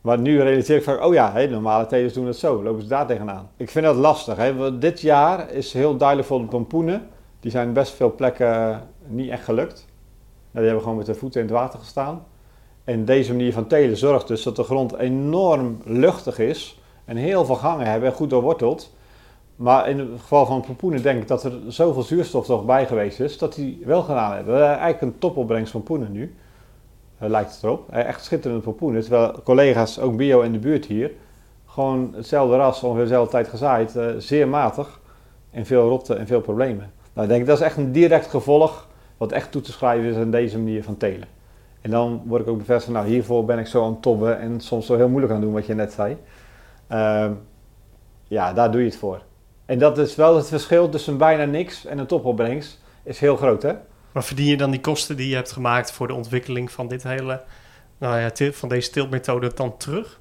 Maar 0.00 0.18
nu 0.18 0.42
realiseer 0.42 0.76
ik 0.76 0.84
van, 0.84 1.02
oh 1.02 1.14
ja, 1.14 1.32
normale 1.48 1.86
telers 1.86 2.12
doen 2.12 2.26
het 2.26 2.36
zo, 2.36 2.62
lopen 2.62 2.82
ze 2.82 2.88
daar 2.88 3.06
tegenaan. 3.06 3.50
Ik 3.56 3.70
vind 3.70 3.84
dat 3.84 3.96
lastig. 3.96 4.36
Hè? 4.36 4.54
want 4.54 4.80
Dit 4.80 5.00
jaar 5.00 5.50
is 5.50 5.72
heel 5.72 5.96
duidelijk 5.96 6.28
voor 6.28 6.38
de 6.40 6.46
pompoenen. 6.46 7.08
Die 7.40 7.50
zijn 7.50 7.72
best 7.72 7.92
veel 7.92 8.14
plekken 8.14 8.82
niet 9.06 9.30
echt 9.30 9.44
gelukt. 9.44 9.86
Die 10.50 10.64
hebben 10.64 10.82
gewoon 10.82 10.96
met 10.96 11.06
de 11.06 11.14
voeten 11.14 11.40
in 11.40 11.46
het 11.46 11.56
water 11.56 11.78
gestaan. 11.78 12.24
En 12.84 13.04
deze 13.04 13.32
manier 13.32 13.52
van 13.52 13.66
telen 13.66 13.96
zorgt 13.96 14.28
dus 14.28 14.42
dat 14.42 14.56
de 14.56 14.62
grond 14.62 14.96
enorm 14.96 15.78
luchtig 15.84 16.38
is 16.38 16.80
en 17.04 17.16
heel 17.16 17.44
veel 17.44 17.54
gangen 17.54 17.86
hebben 17.86 18.08
en 18.08 18.14
goed 18.14 18.30
doorworteld. 18.30 18.94
Maar 19.56 19.88
in 19.88 19.98
het 19.98 20.08
geval 20.20 20.46
van 20.46 20.60
pompoenen 20.60 21.02
denk 21.02 21.22
ik 21.22 21.28
dat 21.28 21.44
er 21.44 21.52
zoveel 21.68 22.02
zuurstof 22.02 22.46
toch 22.46 22.64
bij 22.64 22.86
geweest 22.86 23.20
is, 23.20 23.38
dat 23.38 23.54
die 23.54 23.82
wel 23.84 24.02
gedaan 24.02 24.32
hebben. 24.34 24.54
We 24.54 24.60
hebben 24.60 24.78
eigenlijk 24.78 25.12
een 25.12 25.18
topopbrengst 25.18 25.72
van 25.72 25.82
poenen 25.82 26.12
nu, 26.12 26.34
Eh, 27.18 27.28
lijkt 27.28 27.54
het 27.54 27.62
erop. 27.62 27.90
Eh, 27.90 28.04
echt 28.04 28.24
schitterende 28.24 28.62
pompoenen, 28.62 29.00
terwijl 29.00 29.42
collega's, 29.44 29.98
ook 29.98 30.16
bio 30.16 30.40
in 30.40 30.52
de 30.52 30.58
buurt 30.58 30.86
hier, 30.86 31.10
gewoon 31.66 32.12
hetzelfde 32.14 32.56
ras, 32.56 32.82
ongeveer 32.82 33.02
dezelfde 33.02 33.30
tijd 33.30 33.48
gezaaid, 33.48 33.96
eh, 33.96 34.06
zeer 34.18 34.48
matig 34.48 35.00
en 35.50 35.66
veel 35.66 35.88
rotten 35.88 36.18
en 36.18 36.26
veel 36.26 36.40
problemen. 36.40 36.92
Nou, 37.12 37.26
ik 37.26 37.32
denk 37.32 37.46
dat 37.46 37.58
is 37.58 37.64
echt 37.64 37.76
een 37.76 37.92
direct 37.92 38.26
gevolg 38.26 38.86
wat 39.16 39.32
echt 39.32 39.52
toe 39.52 39.60
te 39.62 39.72
schrijven 39.72 40.08
is 40.08 40.16
aan 40.16 40.30
deze 40.30 40.58
manier 40.58 40.82
van 40.84 40.96
telen. 40.96 41.28
En 41.80 41.90
dan 41.90 42.22
word 42.24 42.42
ik 42.42 42.48
ook 42.48 42.58
bevestigd, 42.58 42.92
nou 42.96 43.06
hiervoor 43.06 43.44
ben 43.44 43.58
ik 43.58 43.66
zo 43.66 43.84
aan 43.84 43.90
het 43.90 44.02
tobben 44.02 44.38
en 44.38 44.60
soms 44.60 44.86
zo 44.86 44.96
heel 44.96 45.08
moeilijk 45.08 45.32
aan 45.32 45.40
doen 45.40 45.52
wat 45.52 45.66
je 45.66 45.74
net 45.74 45.92
zei. 45.92 46.16
Ehm, 46.86 47.32
ja, 48.24 48.52
daar 48.52 48.70
doe 48.70 48.80
je 48.80 48.86
het 48.86 48.96
voor. 48.96 49.20
En 49.66 49.78
dat 49.78 49.98
is 49.98 50.14
wel 50.14 50.36
het 50.36 50.48
verschil 50.48 50.88
tussen 50.88 51.18
bijna 51.18 51.44
niks 51.44 51.84
en 51.84 51.98
een 51.98 52.06
topopbrengst. 52.06 52.80
Is 53.02 53.20
heel 53.20 53.36
groot, 53.36 53.62
hè? 53.62 53.72
Maar 54.12 54.24
verdien 54.24 54.46
je 54.46 54.56
dan 54.56 54.70
die 54.70 54.80
kosten 54.80 55.16
die 55.16 55.28
je 55.28 55.34
hebt 55.34 55.52
gemaakt 55.52 55.92
voor 55.92 56.06
de 56.06 56.14
ontwikkeling 56.14 56.70
van 56.70 56.88
dit 56.88 57.02
hele, 57.02 57.42
nou 57.98 58.18
ja, 58.18 58.52
van 58.52 58.68
deze 58.68 58.90
tiltmethode 58.90 59.50
dan 59.54 59.76
terug? 59.76 60.20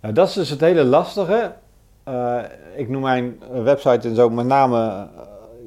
Nou, 0.00 0.14
dat 0.14 0.28
is 0.28 0.34
dus 0.34 0.50
het 0.50 0.60
hele 0.60 0.84
lastige. 0.84 1.54
Eh, 2.04 2.38
ik 2.76 2.88
noem 2.88 3.02
mijn 3.02 3.40
website 3.62 4.08
en 4.08 4.14
zo 4.14 4.30
met 4.30 4.46
name 4.46 4.78
eh, 4.78 5.22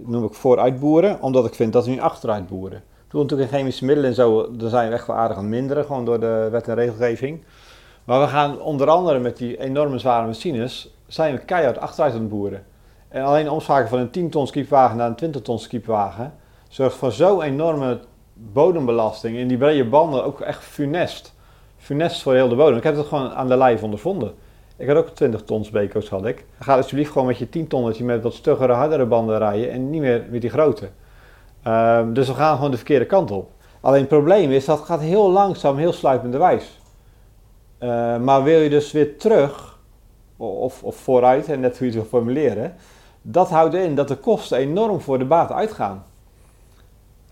noem 0.05 0.23
ik 0.23 0.33
vooruitboeren, 0.33 1.21
omdat 1.21 1.45
ik 1.45 1.53
vind 1.53 1.73
dat 1.73 1.85
we 1.85 1.91
nu 1.91 1.99
achteruitboeren. 1.99 2.83
Toen 3.07 3.21
natuurlijk 3.21 3.51
in 3.51 3.57
chemische 3.57 3.85
middelen 3.85 4.09
en 4.09 4.15
zo, 4.15 4.55
daar 4.55 4.69
zijn 4.69 4.89
we 4.89 4.95
echt 4.95 5.07
wel 5.07 5.15
aardig 5.15 5.37
aan 5.37 5.43
het 5.43 5.51
minderen, 5.53 5.85
gewoon 5.85 6.05
door 6.05 6.19
de 6.19 6.47
wet 6.51 6.67
en 6.67 6.75
regelgeving. 6.75 7.43
Maar 8.03 8.21
we 8.21 8.27
gaan 8.27 8.61
onder 8.61 8.87
andere 8.87 9.19
met 9.19 9.37
die 9.37 9.59
enorme 9.59 9.97
zware 9.97 10.25
machines, 10.25 10.95
zijn 11.07 11.35
we 11.35 11.45
keihard 11.45 11.77
achteruit 11.77 12.13
aan 12.13 12.19
het 12.19 12.29
boeren. 12.29 12.65
En 13.15 13.23
alleen 13.23 13.49
omschakelen 13.49 13.89
van 13.89 13.99
een 13.99 14.09
10 14.09 14.29
ton 14.29 14.47
skiepwagen 14.47 14.97
naar 14.97 15.07
een 15.07 15.15
20 15.15 15.41
ton 15.41 15.59
skiepwagen 15.59 16.33
zorgt 16.69 16.95
voor 16.95 17.11
zo'n 17.11 17.41
enorme 17.41 17.99
bodembelasting. 18.33 19.37
En 19.37 19.47
die 19.47 19.57
brede 19.57 19.85
banden 19.85 20.23
ook 20.23 20.41
echt 20.41 20.63
funest. 20.63 21.33
Funest 21.77 22.21
voor 22.21 22.33
heel 22.33 22.49
de 22.49 22.55
bodem. 22.55 22.77
Ik 22.77 22.83
heb 22.83 22.95
het 22.95 23.05
gewoon 23.05 23.33
aan 23.33 23.47
de 23.47 23.57
lijf 23.57 23.83
ondervonden. 23.83 24.33
Ik 24.77 24.87
had 24.87 24.97
ook 24.97 25.09
20 25.09 25.41
tons 25.41 25.69
beko's 25.69 26.09
had 26.09 26.25
ik. 26.25 26.45
Ga 26.59 26.75
alsjeblieft 26.75 27.11
gewoon 27.11 27.27
met 27.27 27.37
je 27.37 27.49
10 27.49 27.67
tonnetje 27.67 28.03
met 28.03 28.23
wat 28.23 28.33
stuggere, 28.33 28.73
hardere 28.73 29.05
banden 29.05 29.37
rijden 29.37 29.71
en 29.71 29.89
niet 29.89 30.01
meer 30.01 30.25
met 30.29 30.41
die 30.41 30.49
grote. 30.49 30.89
Ehm, 31.63 32.13
dus 32.13 32.27
we 32.27 32.33
gaan 32.33 32.55
gewoon 32.55 32.71
de 32.71 32.77
verkeerde 32.77 33.05
kant 33.05 33.31
op. 33.31 33.49
Alleen 33.81 33.99
het 33.99 34.09
probleem 34.09 34.51
is 34.51 34.65
dat 34.65 34.79
gaat 34.79 35.01
heel 35.01 35.31
langzaam, 35.31 35.77
heel 35.77 35.93
sluipenderwijs. 35.93 36.79
Eh 37.77 38.17
maar 38.17 38.43
wil 38.43 38.59
je 38.59 38.69
dus 38.69 38.91
weer 38.91 39.17
terug, 39.17 39.79
of, 40.37 40.83
of 40.83 40.95
vooruit, 40.95 41.49
en 41.49 41.59
net 41.59 41.77
hoe 41.77 41.87
je 41.87 41.93
het 41.93 42.01
wil 42.01 42.19
formuleren, 42.19 42.75
dat 43.27 43.49
houdt 43.49 43.73
in 43.73 43.95
dat 43.95 44.07
de 44.07 44.15
kosten 44.15 44.57
enorm 44.57 45.01
voor 45.01 45.19
de 45.19 45.25
baat 45.25 45.51
uitgaan. 45.51 46.03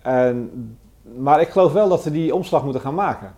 En, 0.02 0.78
maar 1.18 1.42
ik 1.42 1.50
geloof 1.50 1.74
wel 1.74 1.90
dat 1.90 2.04
we 2.04 2.12
die 2.12 2.36
omslag 2.36 2.64
moeten 2.64 2.82
gaan 2.82 2.96
maken. 2.96 3.36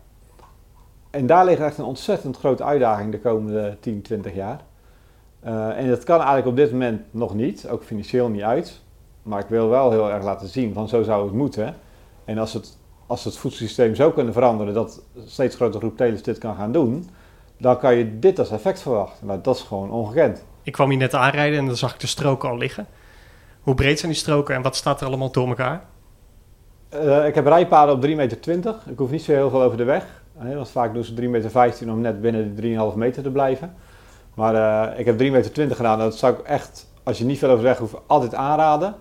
En 1.09 1.25
daar 1.25 1.45
ligt 1.45 1.61
echt 1.61 1.77
een 1.77 1.85
ontzettend 1.85 2.37
grote 2.37 2.63
uitdaging 2.63 3.11
de 3.11 3.19
komende 3.19 3.77
10, 3.79 4.01
20 4.01 4.35
jaar. 4.35 4.59
Eh, 5.39 5.77
en 5.77 5.89
dat 5.89 6.03
kan 6.03 6.17
eigenlijk 6.17 6.47
op 6.47 6.55
dit 6.55 6.71
moment 6.71 7.01
nog 7.11 7.33
niet, 7.33 7.67
ook 7.69 7.83
financieel 7.83 8.29
niet 8.29 8.41
uit. 8.41 8.81
Maar 9.23 9.39
ik 9.39 9.47
wil 9.47 9.69
wel 9.69 9.91
heel 9.91 10.11
erg 10.11 10.23
laten 10.23 10.47
zien 10.47 10.73
van 10.73 10.87
zo 10.87 11.03
zou 11.03 11.25
het 11.25 11.33
moeten. 11.33 11.75
En 12.25 12.37
als 12.37 12.53
het, 12.53 12.77
als 13.07 13.23
het 13.23 13.37
voedselsysteem 13.37 13.95
zo 13.95 14.11
kunnen 14.11 14.33
veranderen 14.33 14.73
dat 14.73 15.01
een 15.15 15.27
steeds 15.27 15.55
grotere 15.55 15.79
groep 15.79 15.97
telers 15.97 16.23
dit 16.23 16.37
kan 16.37 16.55
gaan 16.55 16.71
doen, 16.71 17.09
dan 17.57 17.77
kan 17.77 17.95
je 17.95 18.19
dit 18.19 18.39
als 18.39 18.51
effect 18.51 18.81
verwachten. 18.81 19.27
Nou, 19.27 19.41
dat 19.41 19.55
is 19.55 19.61
gewoon 19.61 19.91
ongekend. 19.91 20.43
Ik 20.65 20.71
kwam 20.71 20.89
hier 20.89 20.97
net 20.97 21.13
aanrijden 21.13 21.59
en 21.59 21.65
dan 21.65 21.75
zag 21.75 21.93
ik 21.93 21.99
de 21.99 22.07
stroken 22.07 22.49
al 22.49 22.57
liggen. 22.57 22.87
Hoe 23.61 23.75
breed 23.75 23.99
zijn 23.99 24.11
die 24.11 24.21
stroken 24.21 24.55
en 24.55 24.61
wat 24.61 24.75
staat 24.75 25.01
er 25.01 25.07
allemaal 25.07 25.31
door 25.31 25.47
elkaar? 25.47 25.83
Eh, 26.89 27.27
ik 27.27 27.35
heb 27.35 27.45
rijpaden 27.45 27.95
op 27.95 28.01
3,20 28.01 28.15
meter. 28.15 28.75
Ik 28.89 28.97
hoef 28.97 29.11
niet 29.11 29.23
zo 29.23 29.31
heel 29.31 29.49
veel 29.49 29.63
over 29.63 29.77
de 29.77 29.83
weg. 29.83 30.05
Hè, 30.37 30.55
want 30.55 30.69
vaak 30.69 30.93
doen 30.93 31.03
ze 31.03 31.13
3,15 31.13 31.29
meter 31.29 31.91
om 31.91 32.01
net 32.01 32.21
binnen 32.21 32.55
de 32.55 32.61
3,5 32.91 32.95
meter 32.95 33.23
te 33.23 33.31
blijven. 33.31 33.75
Maar 34.33 34.55
eh, 34.55 34.99
ik 34.99 35.05
heb 35.05 35.19
3,20 35.19 35.31
meter 35.31 35.75
gedaan. 35.75 35.99
Dat 35.99 36.15
zou 36.15 36.33
ik 36.33 36.39
echt, 36.39 36.87
als 37.03 37.17
je 37.17 37.25
niet 37.25 37.39
veel 37.39 37.49
over 37.49 37.63
de 37.63 37.69
weg 37.69 37.77
hoeft, 37.77 37.95
altijd 38.07 38.35
aanraden. 38.35 38.95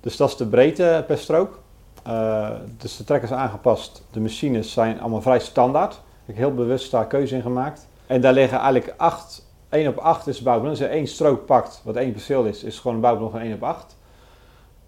Dus 0.00 0.16
dat 0.16 0.28
is 0.28 0.36
de 0.36 0.46
breedte 0.46 1.04
per 1.06 1.18
strook. 1.18 1.60
Eh, 2.02 2.50
dus 2.78 2.96
de 2.96 3.04
trekkers 3.04 3.32
aangepast. 3.32 4.06
De 4.10 4.20
machines 4.20 4.72
zijn 4.72 5.00
allemaal 5.00 5.22
vrij 5.22 5.40
standaard. 5.40 5.92
Ik 5.94 6.00
heb 6.26 6.36
heel 6.36 6.54
bewust 6.54 6.90
daar 6.90 7.06
keuze 7.06 7.34
in 7.34 7.42
gemaakt. 7.42 7.86
En 8.06 8.20
daar 8.20 8.32
liggen 8.32 8.58
eigenlijk 8.58 8.94
8, 8.96 9.43
1 9.74 9.88
op 9.88 9.96
8 9.96 10.26
is 10.26 10.42
bouwplan. 10.42 10.70
Als 10.70 10.78
je 10.78 10.86
één 10.86 11.06
strook 11.06 11.46
pakt, 11.46 11.80
wat 11.84 11.96
één 11.96 12.12
perceel 12.12 12.44
is, 12.44 12.62
is 12.62 12.78
gewoon 12.78 12.94
een 12.94 13.02
bouwplan 13.02 13.30
van 13.30 13.40
1 13.40 13.54
op 13.54 13.62
8. 13.62 13.96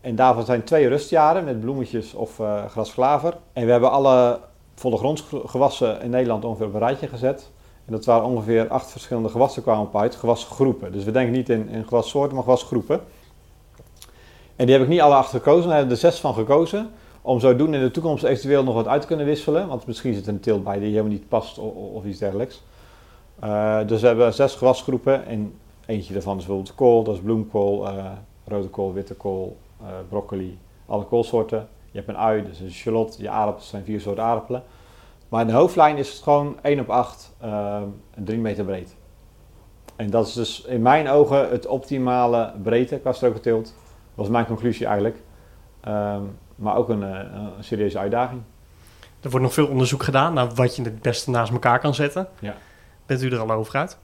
En 0.01 0.17
daarvan 0.17 0.45
zijn 0.45 0.65
twee 0.65 0.89
rustjaren 0.89 1.45
met 1.45 1.61
bloemetjes 1.61 2.15
of 2.15 2.41
eh 2.41 2.65
grasklaver. 2.67 3.37
En 3.53 3.65
we 3.65 3.71
hebben 3.71 3.91
alle 3.91 4.41
volle 4.75 4.97
grondsgewassen 4.97 6.03
in 6.03 6.11
Nederland 6.11 6.45
ongeveer 6.45 6.67
op 6.67 6.75
een 6.75 6.79
rijtje 6.79 7.09
gezet. 7.09 7.51
En 7.85 7.93
dat 7.93 8.05
waren 8.05 8.25
ongeveer 8.25 8.69
acht 8.69 8.91
verschillende 8.91 9.29
gewassen 9.29 9.63
kwamen 9.63 9.87
op 9.87 9.97
uit, 9.97 10.15
gewasgroepen. 10.15 10.93
Dus 10.93 11.05
we 11.05 11.11
denken 11.11 11.33
niet 11.33 11.49
in, 11.49 11.69
in 11.69 11.85
gewassoorten, 11.89 12.35
maar 12.35 12.45
gewasgroepen. 12.45 13.01
En 14.57 14.67
die 14.67 14.75
heb 14.75 14.85
ik 14.85 14.91
niet 14.91 15.01
alle 15.01 15.15
acht 15.15 15.31
gekozen, 15.31 15.69
daar 15.69 15.79
hebben 15.79 15.97
we 15.97 16.03
er 16.03 16.11
zes 16.11 16.21
van 16.21 16.35
gekozen. 16.35 16.91
Om 17.23 17.41
zo 17.41 17.57
doen 17.57 17.75
in 17.75 17.81
de 17.81 17.91
toekomst 17.91 18.25
eventueel 18.25 18.65
nog 18.65 18.75
wat 18.75 18.87
uit 18.87 19.01
te 19.01 19.07
kunnen 19.07 19.27
wisselen. 19.27 19.69
Want 19.69 19.87
misschien 19.87 20.15
zit 20.15 20.27
er 20.27 20.33
een 20.33 20.41
teelt 20.41 20.65
bij 20.65 20.79
die 20.79 20.89
helemaal 20.89 21.11
niet 21.11 21.29
past 21.29 21.59
of 21.59 22.05
iets 22.05 22.19
dergelijks. 22.19 22.63
Uh, 23.45 23.79
dus 23.87 24.01
we 24.01 24.07
hebben 24.07 24.35
zes 24.35 24.55
gewasgroepen. 24.55 25.27
En 25.27 25.55
eentje 25.87 26.13
daarvan 26.13 26.37
is 26.39 26.45
bijvoorbeeld 26.45 26.75
kool, 26.75 27.05
dat 27.05 27.15
is 27.15 27.21
bloemkool, 27.21 27.89
uh, 27.89 28.05
rode 28.45 28.69
kool, 28.69 28.93
witte 28.93 29.15
kool, 29.15 29.57
uh, 29.83 29.89
broccoli, 30.09 30.59
alle 30.87 31.05
koolsoorten. 31.05 31.69
Je 31.91 31.99
hebt 31.99 32.09
een 32.09 32.17
ui, 32.17 32.45
dus 32.45 32.61
een 32.61 32.71
shallot, 32.71 33.17
je 33.19 33.29
aardappelen 33.29 33.69
zijn 33.69 33.85
vier 33.85 34.01
soorten 34.01 34.25
aardappelen. 34.25 34.63
Maar 35.29 35.41
in 35.41 35.47
de 35.47 35.53
hoofdlijn 35.53 35.97
is 35.97 36.13
het 36.13 36.23
gewoon 36.23 36.57
1 36.63 36.81
op 36.81 36.91
8 36.91 37.35
en 37.41 38.25
3 38.25 38.39
meter 38.39 38.65
breed. 38.65 38.97
En 39.97 40.11
dat 40.11 40.27
is 40.27 40.33
dus 40.33 40.65
in 40.65 40.83
mijn 40.83 41.09
ogen 41.09 41.51
het 41.51 41.67
optimale 41.67 42.53
breedte 42.63 42.99
qua 42.99 43.13
strokenteelt. 43.13 43.65
Dat 43.65 43.75
was 44.15 44.29
mijn 44.29 44.47
conclusie 44.47 44.87
eigenlijk. 44.87 45.23
Um, 45.89 46.39
maar 46.57 46.77
ook 46.77 46.89
een, 46.89 47.03
een, 47.03 47.51
serieuze 47.61 47.99
uitdaging. 47.99 48.43
Er 49.21 49.31
wordt 49.31 49.45
nog 49.45 49.55
veel 49.55 49.67
onderzoek 49.67 50.03
gedaan 50.03 50.35
naar 50.35 50.55
wat 50.55 50.77
je 50.77 50.83
het 50.83 51.03
beste 51.03 51.31
naast 51.31 51.53
elkaar 51.53 51.79
kan 51.79 51.95
zetten. 51.95 52.29
Ja. 52.39 52.55
Bent 53.07 53.23
u 53.23 53.31
er 53.31 53.39
al 53.39 53.51
over 53.51 53.77
uit? 53.77 53.99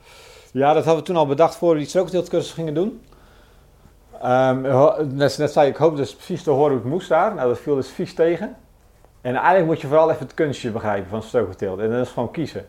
Ja, 0.53 0.73
dat 0.73 0.85
hadden 0.85 1.03
we 1.03 1.09
toen 1.09 1.17
al 1.17 1.27
bedacht 1.27 1.57
voor 1.57 1.73
we 1.73 1.79
die 1.79 1.89
strookteeltcursus 1.89 2.53
gingen 2.53 2.75
doen. 2.75 3.03
Um, 4.25 4.61
net, 5.15 5.39
net 5.39 5.53
zei 5.53 5.69
ik, 5.69 5.77
hoop 5.77 5.97
dus 5.97 6.15
precies 6.15 6.43
te 6.43 6.51
horen 6.51 6.73
hoe 6.73 6.81
het 6.81 6.91
moest 6.91 7.09
daar. 7.09 7.35
Nou, 7.35 7.49
dat 7.49 7.59
viel 7.59 7.75
dus 7.75 7.89
vies 7.89 8.15
tegen. 8.15 8.57
En 9.21 9.35
eigenlijk 9.35 9.67
moet 9.67 9.81
je 9.81 9.87
vooral 9.87 10.11
even 10.11 10.27
het 10.27 10.35
kunstje 10.35 10.71
begrijpen 10.71 11.11
van 11.11 11.23
strookteelt. 11.23 11.79
En 11.79 11.91
dat 11.91 12.07
is 12.07 12.13
gewoon 12.13 12.31
kiezen. 12.31 12.67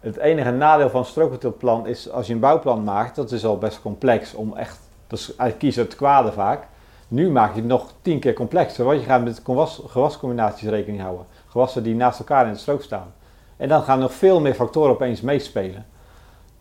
Het 0.00 0.16
enige 0.16 0.50
nadeel 0.50 0.90
van 0.90 1.04
strookteeltplan 1.04 1.86
is, 1.86 2.10
als 2.10 2.26
je 2.26 2.32
een 2.32 2.40
bouwplan 2.40 2.84
maakt, 2.84 3.16
dat 3.16 3.32
is 3.32 3.44
al 3.44 3.58
best 3.58 3.82
complex 3.82 4.34
om 4.34 4.56
echt, 4.56 4.78
dat 5.06 5.18
is 5.18 5.26
eigenlijk 5.26 5.58
kiezen 5.58 5.82
het 5.82 5.96
kwade 5.96 6.32
vaak. 6.32 6.66
Nu 7.08 7.30
maak 7.30 7.54
je 7.54 7.60
het 7.60 7.68
nog 7.68 7.92
tien 8.02 8.20
keer 8.20 8.32
complexer, 8.32 8.84
want 8.84 9.00
je 9.00 9.06
gaat 9.06 9.24
met 9.24 9.40
gewas, 9.44 9.82
gewascombinaties 9.86 10.68
rekening 10.68 11.02
houden. 11.02 11.26
Gewassen 11.48 11.82
die 11.82 11.94
naast 11.94 12.18
elkaar 12.18 12.46
in 12.46 12.52
de 12.52 12.58
strook 12.58 12.82
staan. 12.82 13.12
En 13.56 13.68
dan 13.68 13.82
gaan 13.82 13.98
nog 13.98 14.12
veel 14.12 14.40
meer 14.40 14.54
factoren 14.54 14.90
opeens 14.90 15.20
meespelen. 15.20 15.86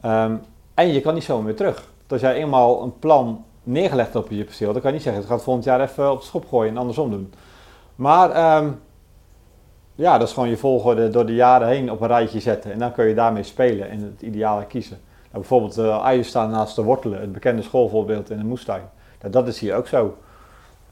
Um, 0.05 0.41
en 0.73 0.87
je 0.87 1.01
kan 1.01 1.13
niet 1.13 1.23
zo 1.23 1.41
meer 1.41 1.55
terug. 1.55 1.91
Als 2.07 2.21
jij 2.21 2.33
eenmaal 2.33 2.83
een 2.83 2.99
plan 2.99 3.45
neergelegd 3.63 4.13
hebt 4.13 4.25
op 4.25 4.31
je 4.31 4.43
perceel, 4.43 4.71
dan 4.73 4.81
kan 4.81 4.89
je 4.89 4.95
niet 4.95 5.05
zeggen, 5.05 5.21
het 5.21 5.31
gaat 5.31 5.43
volgend 5.43 5.65
jaar 5.65 5.81
even 5.81 6.11
op 6.11 6.19
de 6.19 6.25
schop 6.25 6.45
gooien 6.47 6.71
en 6.71 6.77
andersom 6.77 7.09
doen. 7.09 7.33
Maar 7.95 8.57
um, 8.57 8.81
ja, 9.95 10.17
dat 10.17 10.27
is 10.27 10.33
gewoon 10.33 10.49
je 10.49 10.57
volgorde 10.57 11.09
door 11.09 11.25
de 11.25 11.35
jaren 11.35 11.67
heen 11.67 11.91
op 11.91 12.01
een 12.01 12.07
rijtje 12.07 12.39
zetten. 12.39 12.71
En 12.71 12.79
dan 12.79 12.91
kun 12.91 13.05
je 13.05 13.15
daarmee 13.15 13.43
spelen 13.43 13.89
en 13.89 14.01
het 14.01 14.21
ideale 14.21 14.65
kiezen. 14.65 14.97
Nou, 15.31 15.47
bijvoorbeeld 15.47 15.77
uh, 15.77 16.03
uien 16.03 16.25
staan 16.25 16.49
naast 16.49 16.75
de 16.75 16.83
wortelen, 16.83 17.21
het 17.21 17.31
bekende 17.31 17.61
schoolvoorbeeld 17.61 18.29
in 18.29 18.37
de 18.37 18.43
moestuin. 18.43 18.83
Nou, 19.19 19.31
dat 19.31 19.47
is 19.47 19.59
hier 19.59 19.75
ook 19.75 19.87
zo. 19.87 20.17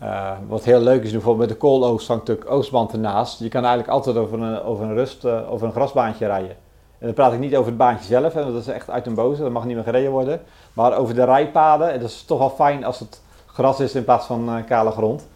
Uh, 0.04 0.32
wat 0.48 0.64
heel 0.64 0.80
leuk 0.80 1.04
is, 1.04 1.12
bijvoorbeeld 1.12 1.50
met 1.50 1.60
de 1.60 1.66
kooloogst 1.66 2.08
hangt 2.08 2.28
natuurlijk 2.28 2.56
oogstband 2.56 2.92
ernaast. 2.92 3.40
Je 3.40 3.50
kan 3.50 3.62
eigenlijk 3.62 3.94
altijd 3.94 4.16
over 4.16 4.42
een, 4.42 4.62
over 4.62 4.86
een 4.86 4.94
rust, 4.94 5.26
uh, 5.26 5.52
over 5.52 5.68
een 5.68 5.74
grasbaantje 5.74 6.26
rijden. 6.26 6.56
En 7.00 7.06
dan 7.06 7.14
praat 7.14 7.34
ik 7.34 7.40
niet 7.40 7.56
over 7.56 7.68
het 7.68 7.78
baantje 7.78 8.06
zelf, 8.06 8.34
want 8.34 8.54
dat 8.54 8.62
is 8.62 8.68
echt 8.68 8.90
uit 8.90 9.06
een 9.06 9.14
boze, 9.14 9.42
dat 9.42 9.52
mag 9.52 9.66
niet 9.66 9.76
meer 9.76 9.84
gereden 9.84 10.12
worden. 10.12 10.42
Maar 10.74 10.98
over 10.98 11.16
de 11.16 11.24
rijpaden, 11.24 11.92
en 11.92 12.00
dat 12.00 12.10
is 12.10 12.24
toch 12.24 12.40
wel 12.40 12.50
fijn 12.50 12.84
als 12.84 13.00
het 13.00 13.22
gras 13.46 13.80
is 13.80 13.96
in 13.96 14.04
plaats 14.04 14.26
van 14.26 14.50
uh, 14.50 14.66
kale 14.66 14.92
grond 14.92 15.28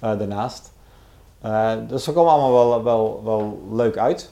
daarnaast. 0.00 0.72
dus 1.88 2.04
dat 2.04 2.14
komt 2.14 2.28
allemaal 2.28 2.52
wel, 2.52 2.82
wel, 2.82 3.20
wel 3.24 3.62
leuk 3.72 3.96
uit. 3.96 4.30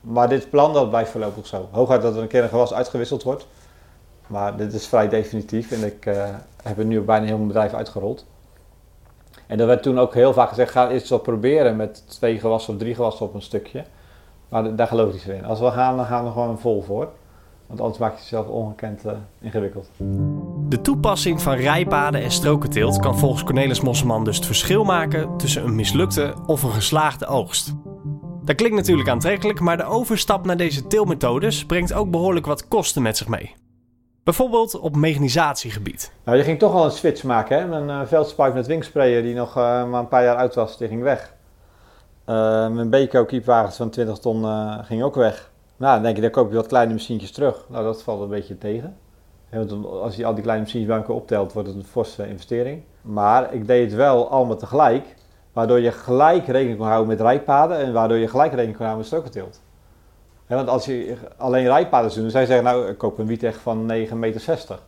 Maar 0.00 0.28
dit 0.28 0.50
plan 0.50 0.72
dat 0.72 0.88
blijft 0.88 1.10
voorlopig 1.10 1.46
zo. 1.46 1.68
Hooguit 1.70 2.02
dat 2.02 2.16
er 2.16 2.22
een 2.22 2.28
keer 2.28 2.42
een 2.42 2.48
gewas 2.48 2.74
uitgewisseld 2.74 3.22
wordt. 3.22 3.46
Maar 4.26 4.56
dit 4.56 4.72
is 4.72 4.86
vrij 4.86 5.08
definitief 5.08 5.70
en 5.70 5.84
ik 5.84 6.04
heb 6.62 6.76
het 6.76 6.86
nu 6.86 7.00
bijna 7.00 7.26
heel 7.26 7.36
mijn 7.36 7.48
bedrijf 7.48 7.74
uitgerold. 7.74 8.24
En 9.46 9.60
er 9.60 9.66
werd 9.66 9.82
toen 9.82 9.98
ook 9.98 10.14
heel 10.14 10.32
vaak 10.32 10.48
gezegd, 10.48 10.70
ga 10.70 10.90
eens 10.90 11.08
wat 11.08 11.22
proberen 11.22 11.76
met 11.76 12.04
twee 12.08 12.38
gewassen 12.38 12.72
of 12.72 12.78
drie 12.80 12.94
gewassen 12.94 13.26
op 13.26 13.34
een 13.34 13.42
stukje. 13.42 13.84
Maar 14.48 14.76
daar 14.76 14.86
geloof 14.86 15.06
ik 15.06 15.12
niet 15.12 15.22
zo 15.22 15.30
in. 15.30 15.44
Als 15.44 15.60
we 15.60 15.70
gaan, 15.70 15.96
dan 15.96 16.06
gaan 16.06 16.24
we 16.24 16.30
gewoon 16.30 16.58
vol 16.58 16.82
voor. 16.82 17.08
Want 17.66 17.80
anders 17.80 18.00
maak 18.00 18.14
je 18.14 18.20
jezelf 18.20 18.46
ongekend 18.46 19.06
uh, 19.06 19.12
ingewikkeld. 19.40 19.90
De 20.68 20.80
toepassing 20.80 21.42
van 21.42 21.54
rijpaden 21.54 22.22
en 22.22 22.30
strokenteelt 22.30 22.98
kan 22.98 23.18
volgens 23.18 23.44
Cornelis 23.44 23.80
Mosselman 23.80 24.24
dus 24.24 24.36
het 24.36 24.46
verschil 24.46 24.84
maken 24.84 25.36
tussen 25.36 25.64
een 25.64 25.74
mislukte 25.74 26.34
of 26.46 26.62
een 26.62 26.72
geslaagde 26.72 27.26
oogst. 27.26 27.72
Dat 28.44 28.56
klinkt 28.56 28.76
natuurlijk 28.76 29.08
aantrekkelijk, 29.08 29.60
maar 29.60 29.76
de 29.76 29.84
overstap 29.84 30.44
naar 30.44 30.56
deze 30.56 30.86
teelmethodes 30.86 31.66
brengt 31.66 31.92
ook 31.92 32.10
behoorlijk 32.10 32.46
wat 32.46 32.68
kosten 32.68 33.02
met 33.02 33.16
zich 33.16 33.28
mee. 33.28 33.54
Bijvoorbeeld 34.24 34.78
op 34.78 34.96
mechanisatiegebied. 34.96 36.12
Nou, 36.24 36.36
je 36.38 36.44
ging 36.44 36.58
toch 36.58 36.74
al 36.74 36.84
een 36.84 36.90
switch 36.90 37.22
maken. 37.22 37.58
Hè? 37.58 37.66
Mijn 37.66 37.88
uh, 37.88 38.06
veldspuit 38.06 38.54
met 38.54 38.66
wingsprayer 38.66 39.22
die 39.22 39.34
nog 39.34 39.48
uh, 39.48 39.88
maar 39.88 40.00
een 40.00 40.08
paar 40.08 40.24
jaar 40.24 40.36
oud 40.36 40.54
was, 40.54 40.78
die 40.78 40.88
ging 40.88 41.02
weg. 41.02 41.34
Uh, 42.28 42.68
mijn 42.68 42.90
Beko 42.90 43.24
kiepwagens 43.24 43.76
van 43.76 43.90
20 43.90 44.18
ton 44.18 44.44
ging 44.84 45.02
ook 45.02 45.14
weg. 45.14 45.50
Nou, 45.76 45.94
dan 45.94 46.02
denk 46.02 46.16
je, 46.16 46.22
dan 46.22 46.30
koop 46.30 46.50
je 46.50 46.56
wat 46.56 46.66
kleine 46.66 46.92
machientjes 46.92 47.32
terug. 47.32 47.64
Nou, 47.68 47.84
dat 47.84 48.02
valt 48.02 48.20
een 48.20 48.28
beetje 48.28 48.58
tegen. 48.58 48.96
Want 49.50 49.86
als 49.86 50.16
je 50.16 50.24
al 50.24 50.34
die 50.34 50.42
kleine 50.42 50.64
machientjes 50.64 50.92
bij 50.92 51.02
elkaar 51.02 51.16
optelt, 51.16 51.52
wordt 51.52 51.68
het 51.68 51.76
een 51.76 51.84
forse 51.84 52.28
investering. 52.28 52.82
Maar 53.00 53.54
ik 53.54 53.66
deed 53.66 53.84
het 53.84 53.94
wel 53.94 54.30
allemaal 54.30 54.56
tegelijk, 54.56 55.14
waardoor 55.52 55.80
je 55.80 55.92
gelijk 55.92 56.46
rekening 56.46 56.78
kon 56.78 56.86
houden 56.86 57.08
met 57.08 57.20
rijpaden 57.20 57.78
en 57.78 57.92
waardoor 57.92 58.16
je 58.16 58.28
gelijk 58.28 58.50
rekening 58.50 58.76
kon 58.76 58.86
houden 58.86 58.98
met 58.98 59.06
strokenteelt 59.06 59.60
want 60.56 60.68
als 60.68 60.84
je 60.84 61.16
alleen 61.36 61.66
rijpaden 61.66 62.14
doet, 62.14 62.24
je 62.24 62.30
zeggen, 62.30 62.64
nou, 62.64 62.88
ik 62.88 62.98
koop 62.98 63.18
een 63.18 63.26
wieteg 63.26 63.60
van 63.60 63.92
9,60 63.92 64.14
meter. 64.14 64.78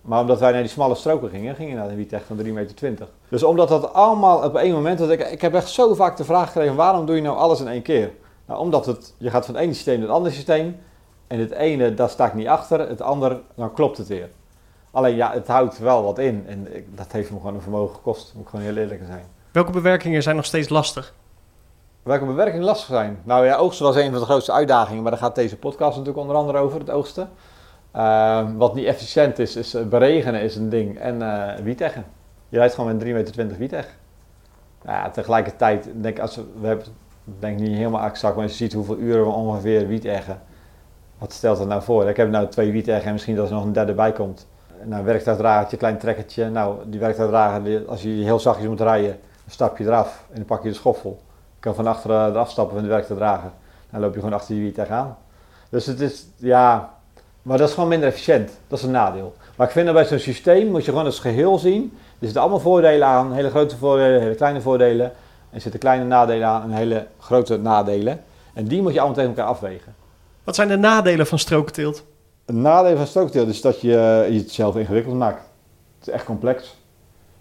Maar 0.00 0.20
omdat 0.20 0.40
wij 0.40 0.52
naar 0.52 0.60
die 0.60 0.70
smalle 0.70 0.94
stroken 0.94 1.30
gingen, 1.30 1.54
ging 1.54 1.70
je 1.70 1.76
naar 1.76 1.88
een 1.88 1.96
wieteg 1.96 2.22
van 2.26 2.38
3,20 2.44 2.52
meter. 2.52 3.08
Dus 3.28 3.42
omdat 3.42 3.68
dat 3.68 3.92
allemaal 3.92 4.44
op 4.44 4.56
één 4.56 4.72
moment, 4.72 4.98
dat 4.98 5.10
ik, 5.10 5.30
ik 5.30 5.40
heb 5.40 5.54
echt 5.54 5.68
zo 5.68 5.94
vaak 5.94 6.16
de 6.16 6.24
vraag 6.24 6.46
gekregen, 6.46 6.74
waarom 6.74 7.06
doe 7.06 7.16
je 7.16 7.22
nou 7.22 7.36
alles 7.36 7.60
in 7.60 7.68
één 7.68 7.82
keer? 7.82 8.10
Nou, 8.46 8.60
omdat 8.60 8.86
het, 8.86 9.14
je 9.18 9.30
gaat 9.30 9.46
van 9.46 9.56
ene 9.56 9.72
systeem 9.72 9.98
naar 9.98 10.06
het 10.06 10.16
andere 10.16 10.34
systeem. 10.34 10.76
En 11.26 11.38
het 11.38 11.50
ene, 11.50 11.94
daar 11.94 12.08
sta 12.08 12.26
ik 12.26 12.34
niet 12.34 12.46
achter, 12.46 12.88
het 12.88 13.02
andere, 13.02 13.40
dan 13.54 13.72
klopt 13.72 13.98
het 13.98 14.06
weer. 14.06 14.28
Alleen 14.90 15.16
ja, 15.16 15.32
het 15.32 15.46
houdt 15.46 15.78
wel 15.78 16.02
wat 16.02 16.18
in 16.18 16.44
en 16.46 16.68
dat 16.94 17.12
heeft 17.12 17.30
me 17.30 17.36
gewoon 17.36 17.54
een 17.54 17.62
vermogen 17.62 17.94
gekost, 17.94 18.32
moet 18.34 18.42
ik 18.42 18.48
gewoon 18.48 18.64
heel 18.64 18.76
eerlijk 18.76 19.00
zijn. 19.06 19.24
Welke 19.52 19.70
bewerkingen 19.70 20.22
zijn 20.22 20.36
nog 20.36 20.44
steeds 20.44 20.68
lastig? 20.68 21.14
Welke 22.02 22.24
bewerking 22.24 22.64
lastig 22.64 22.86
zijn? 22.86 23.18
Nou 23.24 23.44
ja, 23.44 23.56
oogsten 23.56 23.86
was 23.86 23.96
een 23.96 24.10
van 24.10 24.20
de 24.20 24.26
grootste 24.26 24.52
uitdagingen, 24.52 25.02
maar 25.02 25.10
daar 25.10 25.20
gaat 25.20 25.34
deze 25.34 25.56
podcast 25.56 25.90
natuurlijk 25.90 26.18
onder 26.18 26.36
andere 26.36 26.58
over, 26.58 26.78
het 26.78 26.90
oogsten. 26.90 27.28
Uh, 27.96 28.48
wat 28.56 28.74
niet 28.74 28.84
efficiënt 28.84 29.38
is, 29.38 29.56
is 29.56 29.74
eh, 29.74 29.84
beregenen 29.84 30.40
is 30.40 30.56
een 30.56 30.68
ding 30.68 30.98
en 30.98 31.20
uh, 31.20 31.54
wieteggen. 31.62 32.04
Je 32.48 32.58
rijdt 32.58 32.74
gewoon 32.74 32.96
met 32.96 33.06
3,20 33.06 33.12
meter 33.12 33.56
wieteg. 33.58 33.96
Ja, 34.84 35.10
tegelijkertijd, 35.10 35.88
denk 35.94 36.18
als 36.18 36.36
we, 36.36 36.44
we 36.60 36.66
hebben, 36.66 36.86
denk 37.24 37.58
niet 37.58 37.76
helemaal 37.76 38.04
exact, 38.04 38.34
maar 38.34 38.42
als 38.42 38.52
je 38.52 38.64
ziet 38.64 38.72
hoeveel 38.72 38.96
uren 38.96 39.22
we 39.24 39.30
ongeveer 39.30 39.86
wieteggen. 39.86 40.40
Wat 41.18 41.32
stelt 41.32 41.58
dat 41.58 41.68
nou 41.68 41.82
voor? 41.82 42.08
Ik 42.08 42.16
heb 42.16 42.30
nou 42.30 42.48
twee 42.48 42.72
wieteggen 42.72 43.06
en 43.06 43.12
misschien 43.12 43.36
dat 43.36 43.48
er 43.48 43.54
nog 43.54 43.64
een 43.64 43.72
derde 43.72 43.94
bij 43.94 44.12
komt. 44.12 44.46
Nou, 44.84 45.04
werktuigdragertje, 45.04 45.76
klein 45.76 45.98
trekkertje. 45.98 46.50
Nou, 46.50 46.78
die 46.86 47.00
werktuigdrager, 47.00 47.86
als 47.88 48.02
je 48.02 48.08
heel 48.08 48.40
zachtjes 48.40 48.68
moet 48.68 48.80
rijden, 48.80 49.10
dan 49.20 49.50
stap 49.50 49.78
je 49.78 49.84
eraf 49.84 50.24
en 50.28 50.36
dan 50.36 50.44
pak 50.44 50.62
je 50.62 50.68
de 50.68 50.74
schoffel. 50.74 51.20
Kan 51.60 51.74
van 51.74 51.86
achteren 51.86 52.30
eraf 52.30 52.50
stappen 52.50 52.74
van 52.74 52.84
de 52.84 52.90
werk 52.90 53.06
te 53.06 53.14
dragen. 53.14 53.52
Dan 53.90 54.00
loop 54.00 54.14
je 54.14 54.20
gewoon 54.20 54.34
achter 54.34 54.54
je 54.54 54.60
wiet 54.60 54.74
tegenaan. 54.74 55.16
Dus 55.70 55.86
het 55.86 56.00
is, 56.00 56.26
ja, 56.36 56.94
maar 57.42 57.58
dat 57.58 57.68
is 57.68 57.74
gewoon 57.74 57.88
minder 57.88 58.08
efficiënt. 58.08 58.50
Dat 58.66 58.78
is 58.78 58.84
een 58.84 58.90
nadeel. 58.90 59.34
Maar 59.56 59.66
ik 59.66 59.72
vind 59.72 59.86
dat 59.86 59.94
bij 59.94 60.04
zo'n 60.04 60.18
systeem 60.18 60.70
moet 60.70 60.84
je 60.84 60.90
gewoon 60.90 61.06
als 61.06 61.20
geheel 61.20 61.58
zien. 61.58 61.92
Er 61.94 62.24
zitten 62.24 62.40
allemaal 62.40 62.60
voordelen 62.60 63.06
aan, 63.06 63.32
hele 63.32 63.50
grote 63.50 63.76
voordelen, 63.76 64.20
hele 64.20 64.34
kleine 64.34 64.60
voordelen. 64.60 65.06
En 65.06 65.54
er 65.54 65.60
zitten 65.60 65.80
kleine 65.80 66.04
nadelen 66.04 66.48
aan 66.48 66.62
en 66.62 66.70
hele 66.70 67.06
grote 67.18 67.58
nadelen. 67.58 68.24
En 68.54 68.64
die 68.64 68.82
moet 68.82 68.92
je 68.92 68.98
allemaal 68.98 69.16
tegen 69.16 69.30
elkaar 69.30 69.50
afwegen. 69.50 69.94
Wat 70.44 70.54
zijn 70.54 70.68
de 70.68 70.76
nadelen 70.76 71.26
van 71.26 71.38
strookteelt? 71.38 72.04
Een 72.44 72.60
nadeel 72.60 72.96
van 72.96 73.06
strookteelt 73.06 73.48
is 73.48 73.60
dat 73.60 73.80
je, 73.80 74.26
je 74.30 74.38
het 74.38 74.50
zelf 74.50 74.76
ingewikkeld 74.76 75.14
maakt. 75.14 75.42
Het 75.98 76.08
is 76.08 76.12
echt 76.12 76.24
complex. 76.24 76.76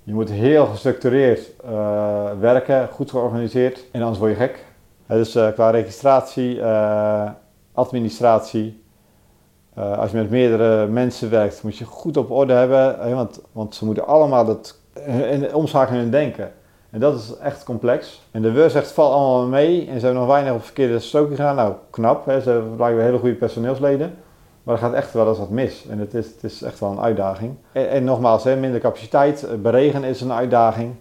Je 0.08 0.14
moet 0.14 0.30
heel 0.30 0.66
gestructureerd 0.66 1.52
uh, 1.66 2.30
werken, 2.40 2.90
goed 2.92 3.10
georganiseerd 3.10 3.86
en 3.92 4.02
anders 4.02 4.20
word 4.20 4.32
je 4.32 4.38
gek. 4.38 4.66
dus 5.08 5.32
qua 5.32 5.70
registratie, 5.70 6.56
uh, 6.56 7.30
administratie, 7.74 8.84
als 9.74 10.12
je 10.12 10.18
met 10.18 10.30
meerdere 10.30 10.88
mensen 10.88 11.30
werkt, 11.30 11.64
moet 11.64 11.78
je 11.78 11.86
goed 11.86 12.18
op 12.18 12.32
orde 12.32 12.54
hebben, 12.54 13.14
want, 13.16 13.42
want 13.52 13.76
ze 13.76 13.86
moeten 13.86 14.08
allemaal 14.08 14.46
dat 14.46 14.80
omschakelen 15.54 16.02
en 16.02 16.12
denken. 16.12 16.52
En 16.90 17.00
dat 17.00 17.16
is 17.16 17.38
echt 17.38 17.64
complex. 17.64 18.22
En 18.32 18.42
de 18.42 18.52
WUR 18.52 18.70
zegt, 18.70 18.92
val 18.92 19.12
allemaal 19.14 19.48
mee 19.48 19.80
en 19.80 20.00
ze 20.00 20.06
hebben 20.06 20.22
nog 20.22 20.32
weinig 20.32 20.54
op 20.54 20.64
verkeerde 20.64 21.00
strook 21.00 21.30
gegaan. 21.30 21.56
Nou, 21.56 21.74
knap, 21.90 22.26
hè? 22.26 22.42
ze 22.42 22.50
hebben 22.50 22.76
blijkbaar 22.76 23.04
hele 23.04 23.20
goede 23.20 23.36
personeelsleden. 23.36 24.16
Maar 24.68 24.76
er 24.76 24.82
gaat 24.82 24.94
echt 24.94 25.14
wel 25.14 25.28
eens 25.28 25.38
wat 25.38 25.50
mis. 25.50 25.86
En 25.90 26.00
het 26.00 26.14
is, 26.14 26.26
het 26.26 26.44
is 26.44 26.62
echt 26.62 26.80
wel 26.80 26.92
een 26.92 27.00
uitdaging. 27.00 27.56
En, 27.72 27.90
en 27.90 28.04
nogmaals, 28.04 28.44
hè, 28.44 28.56
minder 28.56 28.80
capaciteit, 28.80 29.44
eh, 29.44 29.56
beregen 29.56 30.04
is 30.04 30.22
een 30.22 30.32
uitdaging. 30.32 30.96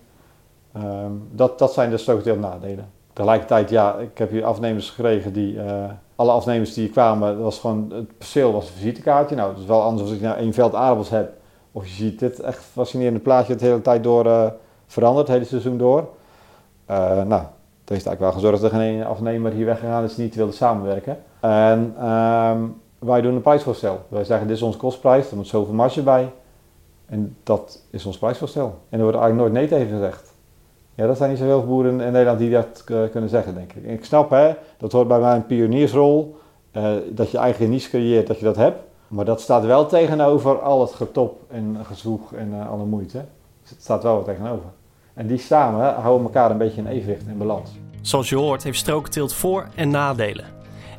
Um, 0.77 1.29
dat, 1.33 1.59
dat 1.59 1.73
zijn 1.73 1.91
de 1.91 1.97
structurele 1.97 2.41
nadelen. 2.41 2.89
Tegelijkertijd, 3.13 3.71
ja, 3.71 3.97
ik 3.97 4.19
heb 4.19 4.31
hier 4.31 4.45
afnemers 4.45 4.91
gekregen 4.91 5.33
die, 5.33 5.55
uh, 5.55 5.85
alle 6.17 6.31
afnemers 6.31 6.75
die 6.75 6.91
kwamen, 6.91 7.35
dat 7.35 7.43
was 7.43 7.59
gewoon, 7.59 7.93
het 7.95 8.19
perceel 8.19 8.53
was 8.53 8.69
een 8.69 8.75
visitekaartje. 8.75 9.37
Nou, 9.37 9.51
het 9.51 9.59
is 9.59 9.67
wel 9.67 9.83
anders 9.83 10.03
als 10.03 10.13
ik 10.13 10.21
nou 10.21 10.37
één 10.37 10.53
veld 10.53 10.75
aardappels 10.75 11.11
heb. 11.11 11.33
Of 11.73 11.87
je 11.87 11.95
ziet 11.95 12.19
dit 12.19 12.41
echt 12.41 12.65
fascinerende 12.65 13.21
plaatje 13.21 13.53
het 13.53 13.63
hele 13.63 13.83
tijd 13.83 14.03
door 14.03 14.27
uh, 14.27 14.47
veranderd, 14.87 15.27
het 15.27 15.37
hele 15.37 15.49
seizoen 15.49 15.79
door. 15.79 16.09
Uh, 16.91 16.97
nou, 17.07 17.29
dat 17.29 17.95
heeft 17.95 18.07
eigenlijk 18.07 18.21
wel 18.21 18.33
gezorgd 18.33 18.61
dat 18.61 18.73
er 18.73 18.79
geen 18.79 19.05
afnemer 19.05 19.53
hier 19.53 19.67
weggegaan 19.67 20.05
is 20.05 20.15
die 20.15 20.25
niet 20.25 20.35
wilde 20.35 20.53
samenwerken. 20.53 21.19
En 21.41 22.09
um, 22.09 22.85
wij 23.07 23.21
doen 23.21 23.35
een 23.35 23.41
prijsvoorstel. 23.41 24.05
Wij 24.09 24.25
zeggen, 24.25 24.47
dit 24.47 24.57
is 24.57 24.63
onze 24.63 24.79
kostprijs, 24.79 25.31
er 25.31 25.37
moet 25.37 25.47
zoveel 25.47 25.75
marge 25.75 26.03
bij. 26.03 26.31
En 27.07 27.37
dat 27.43 27.83
is 27.91 28.07
ons 28.07 28.19
prijsvoorstel. 28.19 28.79
En 28.89 28.99
er 28.99 29.05
wordt 29.05 29.19
eigenlijk 29.19 29.37
nooit 29.37 29.53
nee 29.53 29.79
tegen 29.79 29.99
gezegd. 29.99 30.35
Ja, 30.95 31.07
dat 31.07 31.17
zijn 31.17 31.31
niet 31.31 31.39
zoveel 31.39 31.67
boeren 31.67 32.01
in 32.01 32.13
Nederland 32.13 32.39
die 32.39 32.51
dat 32.51 32.85
uh, 32.87 32.99
kunnen 33.11 33.31
zeggen, 33.31 33.55
denk 33.55 33.73
ik. 33.73 33.85
Ik 33.85 34.05
snap, 34.05 34.31
hè, 34.31 34.55
dat 34.79 34.93
hoort 34.93 35.09
bij 35.09 35.21
mijn 35.21 35.47
pioniersrol, 35.47 36.37
uh, 36.73 36.91
dat 37.11 37.31
je 37.31 37.39
eigen 37.39 37.71
niche 37.71 37.89
creëert, 37.89 38.27
dat 38.27 38.39
je 38.39 38.45
dat 38.45 38.57
hebt. 38.57 38.79
Maar 39.09 39.25
dat 39.25 39.41
staat 39.41 39.65
wel 39.65 39.87
tegenover 39.87 40.61
al 40.61 40.81
het 40.81 40.93
getop 40.93 41.41
en 41.51 41.77
gezwoeg 41.83 42.33
en 42.33 42.53
uh, 42.53 42.71
alle 42.71 42.85
moeite. 42.85 43.25
Dus 43.63 43.71
het 43.71 43.83
staat 43.83 44.03
wel 44.03 44.15
wat 44.15 44.25
tegenover. 44.25 44.67
En 45.15 45.27
die 45.27 45.39
samen 45.39 45.95
houden 45.95 46.27
elkaar 46.27 46.51
een 46.51 46.59
beetje 46.59 46.81
in 46.81 46.87
evenwicht 46.87 47.27
en 47.27 47.39
balans. 47.39 47.71
Zoals 48.01 48.29
je 48.29 48.37
hoort 48.37 48.63
heeft 48.63 48.79
strookteelt 48.79 49.33
voor- 49.33 49.69
en 49.75 49.91
nadelen. 49.91 50.45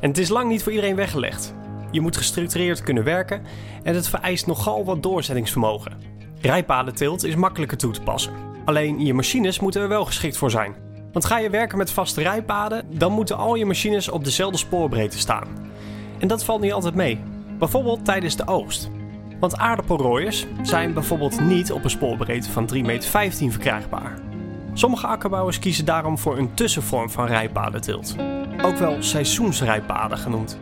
En 0.00 0.08
het 0.08 0.18
is 0.18 0.28
lang 0.28 0.48
niet 0.48 0.62
voor 0.62 0.72
iedereen 0.72 0.96
weggelegd. 0.96 1.54
Je 1.90 2.00
moet 2.00 2.16
gestructureerd 2.16 2.82
kunnen 2.82 3.04
werken 3.04 3.42
en 3.82 3.94
het 3.94 4.08
vereist 4.08 4.46
nogal 4.46 4.84
wat 4.84 5.02
doorzettingsvermogen. 5.02 5.92
Rijpadenteelt 6.40 7.24
is 7.24 7.34
makkelijker 7.34 7.78
toe 7.78 7.92
te 7.92 8.00
passen. 8.00 8.32
Alleen 8.64 9.00
je 9.00 9.14
machines 9.14 9.60
moeten 9.60 9.82
er 9.82 9.88
wel 9.88 10.04
geschikt 10.04 10.36
voor 10.36 10.50
zijn. 10.50 10.74
Want 11.12 11.24
ga 11.24 11.38
je 11.38 11.50
werken 11.50 11.78
met 11.78 11.90
vaste 11.90 12.22
rijpaden, 12.22 12.98
dan 12.98 13.12
moeten 13.12 13.36
al 13.36 13.54
je 13.54 13.66
machines 13.66 14.08
op 14.08 14.24
dezelfde 14.24 14.58
spoorbreedte 14.58 15.18
staan. 15.18 15.48
En 16.18 16.28
dat 16.28 16.44
valt 16.44 16.60
niet 16.60 16.72
altijd 16.72 16.94
mee. 16.94 17.20
Bijvoorbeeld 17.58 18.04
tijdens 18.04 18.36
de 18.36 18.46
oogst. 18.46 18.90
Want 19.40 19.56
aardappelrooiers 19.56 20.46
zijn 20.62 20.92
bijvoorbeeld 20.92 21.40
niet 21.40 21.72
op 21.72 21.84
een 21.84 21.90
spoorbreedte 21.90 22.50
van 22.50 22.70
3,15 22.74 22.80
meter 22.80 23.32
verkrijgbaar. 23.50 24.18
Sommige 24.72 25.06
akkerbouwers 25.06 25.58
kiezen 25.58 25.84
daarom 25.84 26.18
voor 26.18 26.38
een 26.38 26.54
tussenvorm 26.54 27.10
van 27.10 27.26
rijpadenteelt. 27.26 28.16
Ook 28.62 28.76
wel 28.76 29.02
seizoensrijpaden 29.02 30.18
genoemd. 30.18 30.58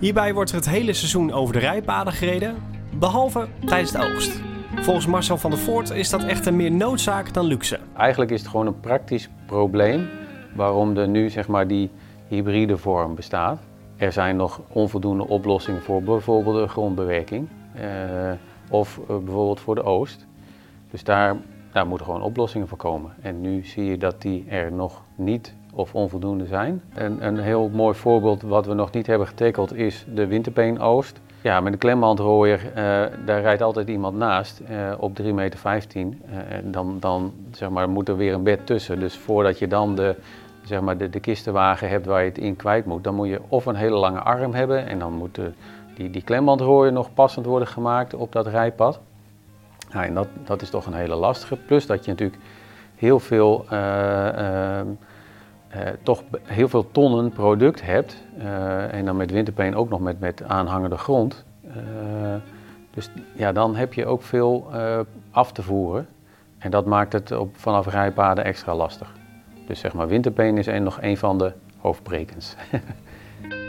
Hierbij 0.00 0.34
wordt 0.34 0.50
er 0.50 0.56
het 0.56 0.68
hele 0.68 0.92
seizoen 0.92 1.32
over 1.32 1.52
de 1.52 1.58
rijpaden 1.58 2.12
gereden, 2.12 2.56
behalve 2.98 3.46
tijdens 3.64 3.92
de 3.92 3.98
oogst. 3.98 4.40
Volgens 4.74 5.06
Marcel 5.06 5.36
van 5.36 5.50
der 5.50 5.58
Voort 5.58 5.90
is 5.90 6.10
dat 6.10 6.24
echter 6.24 6.54
meer 6.54 6.70
noodzaak 6.70 7.32
dan 7.32 7.44
luxe. 7.44 7.78
Eigenlijk 7.96 8.30
is 8.30 8.40
het 8.40 8.50
gewoon 8.50 8.66
een 8.66 8.80
praktisch 8.80 9.28
probleem 9.46 10.08
waarom 10.54 10.96
er 10.96 11.08
nu 11.08 11.30
zeg 11.30 11.48
maar 11.48 11.66
die 11.66 11.90
hybride 12.28 12.76
vorm 12.76 13.14
bestaat. 13.14 13.58
Er 13.96 14.12
zijn 14.12 14.36
nog 14.36 14.60
onvoldoende 14.68 15.26
oplossingen 15.26 15.82
voor 15.82 16.02
bijvoorbeeld 16.02 16.56
de 16.56 16.68
grondbewerking 16.68 17.48
eh, 17.74 17.86
of 18.70 18.96
uh, 18.98 19.06
bijvoorbeeld 19.06 19.60
voor 19.60 19.74
de 19.74 19.82
oost. 19.82 20.26
Dus 20.90 21.04
daar, 21.04 21.36
daar 21.72 21.86
moeten 21.86 22.06
gewoon 22.06 22.22
oplossingen 22.22 22.68
voor 22.68 22.78
komen. 22.78 23.14
En 23.22 23.40
nu 23.40 23.64
zie 23.64 23.84
je 23.84 23.98
dat 23.98 24.22
die 24.22 24.44
er 24.48 24.72
nog 24.72 25.02
niet 25.14 25.54
of 25.76 25.94
onvoldoende 25.94 26.46
zijn. 26.46 26.82
En 26.94 27.26
een 27.26 27.38
heel 27.38 27.70
mooi 27.72 27.94
voorbeeld 27.94 28.42
wat 28.42 28.66
we 28.66 28.74
nog 28.74 28.92
niet 28.92 29.06
hebben 29.06 29.26
getekeld 29.26 29.74
is 29.74 30.06
de 30.14 30.26
winterpeen 30.26 30.80
oost. 30.80 31.20
Ja, 31.40 31.60
met 31.60 31.72
een 31.72 31.78
klembandrooier, 31.78 32.60
uh, 32.64 32.74
daar 33.24 33.40
rijdt 33.40 33.62
altijd 33.62 33.88
iemand 33.88 34.16
naast 34.16 34.60
uh, 34.70 34.92
op 34.98 35.20
3,15 35.22 35.34
meter. 35.34 35.60
Uh, 35.64 36.08
dan 36.64 36.96
dan 37.00 37.32
zeg 37.50 37.70
maar, 37.70 37.88
moet 37.88 38.08
er 38.08 38.16
weer 38.16 38.34
een 38.34 38.42
bed 38.42 38.66
tussen. 38.66 39.00
Dus 39.00 39.16
voordat 39.16 39.58
je 39.58 39.68
dan 39.68 39.94
de, 39.94 40.16
zeg 40.64 40.80
maar, 40.80 40.98
de, 40.98 41.10
de 41.10 41.20
kistenwagen 41.20 41.88
hebt 41.88 42.06
waar 42.06 42.22
je 42.22 42.28
het 42.28 42.38
in 42.38 42.56
kwijt 42.56 42.84
moet, 42.84 43.04
dan 43.04 43.14
moet 43.14 43.28
je 43.28 43.40
of 43.48 43.66
een 43.66 43.74
hele 43.74 43.96
lange 43.96 44.20
arm 44.20 44.54
hebben 44.54 44.86
en 44.86 44.98
dan 44.98 45.12
moet 45.12 45.34
de, 45.34 45.50
die, 45.94 46.10
die 46.10 46.22
klembandrooier 46.22 46.92
nog 46.92 47.14
passend 47.14 47.46
worden 47.46 47.68
gemaakt 47.68 48.14
op 48.14 48.32
dat 48.32 48.46
rijpad. 48.46 49.00
En 49.90 50.14
dat, 50.14 50.28
dat 50.44 50.62
is 50.62 50.70
toch 50.70 50.86
een 50.86 50.94
hele 50.94 51.14
lastige. 51.14 51.56
Plus 51.56 51.86
dat 51.86 52.04
je 52.04 52.10
natuurlijk 52.10 52.40
heel 52.96 53.20
veel, 53.20 53.64
uh, 53.72 54.80
toch 56.02 56.22
heel 56.42 56.68
veel 56.68 56.90
tonnen 56.90 57.30
product 57.30 57.82
hebt. 57.82 58.24
en 58.90 59.04
dan 59.04 59.16
met 59.16 59.30
winterpeen 59.30 59.76
ook 59.76 59.88
nog 59.88 60.00
met, 60.00 60.20
met 60.20 60.42
aanhangende 60.42 60.98
grond. 60.98 61.44
dus 62.90 63.10
ja, 63.34 63.52
dan 63.52 63.76
heb 63.76 63.92
je 63.92 64.06
ook 64.06 64.22
veel 64.22 64.70
af 65.30 65.52
te 65.52 65.62
voeren. 65.62 66.06
En 66.58 66.70
dat 66.70 66.86
maakt 66.86 67.12
het 67.12 67.32
op, 67.32 67.56
vanaf 67.56 67.86
rijpaden 67.86 68.44
extra 68.44 68.74
lastig. 68.74 69.12
Dus 69.66 69.80
zeg 69.80 69.92
maar, 69.92 70.08
winterpeen 70.08 70.58
is 70.58 70.66
nog 70.80 70.98
een 71.00 71.16
van 71.16 71.38
de 71.38 71.52
hoofdbrekens. 71.78 72.56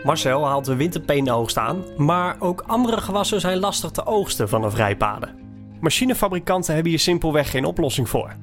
Marcel 0.03 0.45
haalt 0.45 0.65
de 0.65 0.75
winterpeenoogst 0.75 1.57
aan, 1.57 1.83
maar 1.97 2.35
ook 2.39 2.63
andere 2.67 3.01
gewassen 3.01 3.41
zijn 3.41 3.59
lastig 3.59 3.91
te 3.91 4.05
oogsten 4.05 4.49
vanaf 4.49 4.75
rijpaden. 4.75 5.29
Machinefabrikanten 5.79 6.73
hebben 6.73 6.91
hier 6.91 6.99
simpelweg 6.99 7.51
geen 7.51 7.65
oplossing 7.65 8.09
voor. 8.09 8.33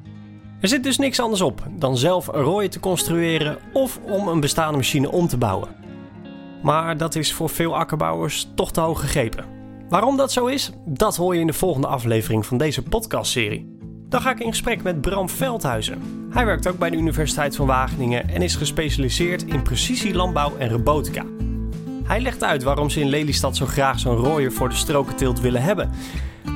Er 0.60 0.68
zit 0.68 0.82
dus 0.82 0.98
niks 0.98 1.20
anders 1.20 1.40
op 1.40 1.62
dan 1.70 1.96
zelf 1.96 2.26
rooien 2.26 2.70
te 2.70 2.80
construeren 2.80 3.58
of 3.72 4.00
om 4.02 4.28
een 4.28 4.40
bestaande 4.40 4.76
machine 4.76 5.10
om 5.10 5.28
te 5.28 5.36
bouwen. 5.36 5.68
Maar 6.62 6.96
dat 6.96 7.14
is 7.14 7.32
voor 7.32 7.48
veel 7.48 7.76
akkerbouwers 7.76 8.48
toch 8.54 8.72
te 8.72 8.80
hoog 8.80 9.00
gegrepen. 9.00 9.44
Waarom 9.88 10.16
dat 10.16 10.32
zo 10.32 10.46
is, 10.46 10.70
dat 10.84 11.16
hoor 11.16 11.34
je 11.34 11.40
in 11.40 11.46
de 11.46 11.52
volgende 11.52 11.86
aflevering 11.86 12.46
van 12.46 12.58
deze 12.58 12.82
podcastserie. 12.82 13.78
Dan 14.08 14.20
ga 14.20 14.30
ik 14.30 14.40
in 14.40 14.50
gesprek 14.50 14.82
met 14.82 15.00
Bram 15.00 15.28
Veldhuizen. 15.28 16.28
Hij 16.30 16.46
werkt 16.46 16.66
ook 16.66 16.78
bij 16.78 16.90
de 16.90 16.96
Universiteit 16.96 17.56
van 17.56 17.66
Wageningen 17.66 18.28
en 18.28 18.42
is 18.42 18.56
gespecialiseerd 18.56 19.44
in 19.44 19.62
precisielandbouw 19.62 20.56
en 20.58 20.68
robotica. 20.68 21.24
Hij 22.04 22.20
legt 22.20 22.44
uit 22.44 22.62
waarom 22.62 22.90
ze 22.90 23.00
in 23.00 23.08
Lelystad 23.08 23.56
zo 23.56 23.66
graag 23.66 23.98
zo'n 23.98 24.16
rooier 24.16 24.52
voor 24.52 24.68
de 24.68 24.74
strokenteelt 24.74 25.40
willen 25.40 25.62
hebben. 25.62 25.90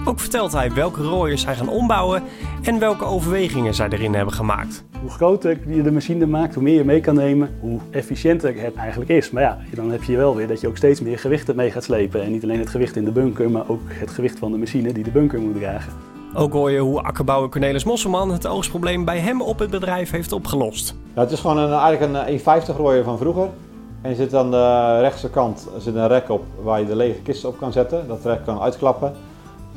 Ook 0.04 0.20
vertelt 0.20 0.52
hij 0.52 0.72
welke 0.72 1.02
rooiers 1.02 1.42
zij 1.42 1.54
gaan 1.54 1.68
ombouwen 1.68 2.22
en 2.62 2.78
welke 2.78 3.04
overwegingen 3.04 3.74
zij 3.74 3.88
erin 3.88 4.14
hebben 4.14 4.34
gemaakt. 4.34 4.84
Hoe 5.00 5.10
groter 5.10 5.58
je 5.68 5.82
de 5.82 5.90
machine 5.90 6.26
maakt, 6.26 6.54
hoe 6.54 6.62
meer 6.62 6.74
je 6.74 6.84
mee 6.84 7.00
kan 7.00 7.14
nemen, 7.14 7.58
hoe 7.60 7.80
efficiënter 7.90 8.60
het 8.62 8.74
eigenlijk 8.74 9.10
is. 9.10 9.30
Maar 9.30 9.42
ja, 9.42 9.58
dan 9.74 9.90
heb 9.90 10.02
je 10.02 10.16
wel 10.16 10.36
weer 10.36 10.48
dat 10.48 10.60
je 10.60 10.68
ook 10.68 10.76
steeds 10.76 11.00
meer 11.00 11.18
gewichten 11.18 11.56
mee 11.56 11.70
gaat 11.70 11.84
slepen. 11.84 12.22
En 12.22 12.32
niet 12.32 12.42
alleen 12.42 12.58
het 12.58 12.70
gewicht 12.70 12.96
in 12.96 13.04
de 13.04 13.12
bunker, 13.12 13.50
maar 13.50 13.68
ook 13.68 13.80
het 13.86 14.10
gewicht 14.10 14.38
van 14.38 14.52
de 14.52 14.58
machine 14.58 14.92
die 14.92 15.04
de 15.04 15.10
bunker 15.10 15.40
moet 15.40 15.54
dragen. 15.54 15.92
Ook 16.34 16.52
hoor 16.52 16.70
je 16.70 16.78
hoe 16.78 17.02
akkerbouwer 17.02 17.50
Cornelis 17.50 17.84
Mosselman 17.84 18.30
het 18.30 18.46
oogstprobleem 18.46 19.04
bij 19.04 19.18
hem 19.18 19.42
op 19.42 19.58
het 19.58 19.70
bedrijf 19.70 20.10
heeft 20.10 20.32
opgelost. 20.32 20.94
Ja, 21.14 21.20
het 21.20 21.30
is 21.30 21.40
gewoon 21.40 21.58
een, 21.58 21.72
eigenlijk 21.72 22.28
een 22.28 22.62
1,50 22.72 22.76
rooier 22.76 23.04
van 23.04 23.18
vroeger. 23.18 23.48
En 24.02 24.10
je 24.10 24.16
zit 24.16 24.34
aan 24.34 24.50
de 24.50 24.98
rechtse 25.00 25.30
kant 25.30 25.68
zit 25.78 25.94
een 25.94 26.08
rek 26.08 26.28
op 26.28 26.44
waar 26.62 26.80
je 26.80 26.86
de 26.86 26.96
lege 26.96 27.20
kisten 27.22 27.48
op 27.48 27.58
kan 27.58 27.72
zetten. 27.72 28.08
Dat 28.08 28.24
rek 28.24 28.44
kan 28.44 28.60
uitklappen. 28.60 29.12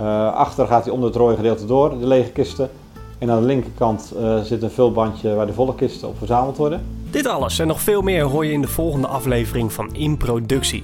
Uh, 0.02 0.34
achter 0.34 0.68
gaat 0.68 0.84
hij 0.84 0.94
onder 0.94 1.08
het 1.08 1.18
rode 1.18 1.36
gedeelte 1.36 1.66
door, 1.66 2.00
de 2.00 2.08
lege 2.08 2.32
kisten. 2.32 2.70
En 3.18 3.32
aan 3.32 3.40
de 3.40 3.46
linkerkant 3.46 4.14
uh, 4.18 4.40
zit 4.40 4.64
een 4.64 4.72
vulbandje 4.72 5.34
waar 5.34 5.46
de 5.46 5.54
volle 5.54 5.76
kisten 5.76 6.08
op 6.08 6.18
verzameld 6.18 6.58
worden. 6.58 6.82
Dit 7.10 7.28
alles 7.28 7.60
en 7.60 7.68
nog 7.68 7.82
veel 7.82 8.02
meer 8.02 8.24
hoor 8.24 8.46
je 8.46 8.52
in 8.52 8.62
de 8.62 8.68
volgende 8.68 9.08
aflevering 9.08 9.74
van 9.74 9.96
In 9.96 10.18
Productie. 10.18 10.84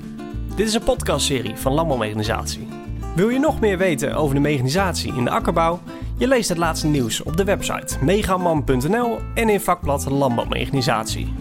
Dit 0.55 0.67
is 0.67 0.73
een 0.73 0.83
podcastserie 0.83 1.55
van 1.55 1.73
Landbouwmechanisatie. 1.73 2.67
Wil 3.15 3.29
je 3.29 3.39
nog 3.39 3.59
meer 3.59 3.77
weten 3.77 4.15
over 4.15 4.35
de 4.35 4.41
mechanisatie 4.41 5.13
in 5.13 5.23
de 5.23 5.29
akkerbouw? 5.29 5.79
Je 6.17 6.27
leest 6.27 6.49
het 6.49 6.57
laatste 6.57 6.87
nieuws 6.87 7.23
op 7.23 7.37
de 7.37 7.43
website 7.43 8.03
megaman.nl 8.03 9.17
en 9.33 9.49
in 9.49 9.61
vakblad 9.61 10.09
Landbouwmechanisatie. 10.09 11.33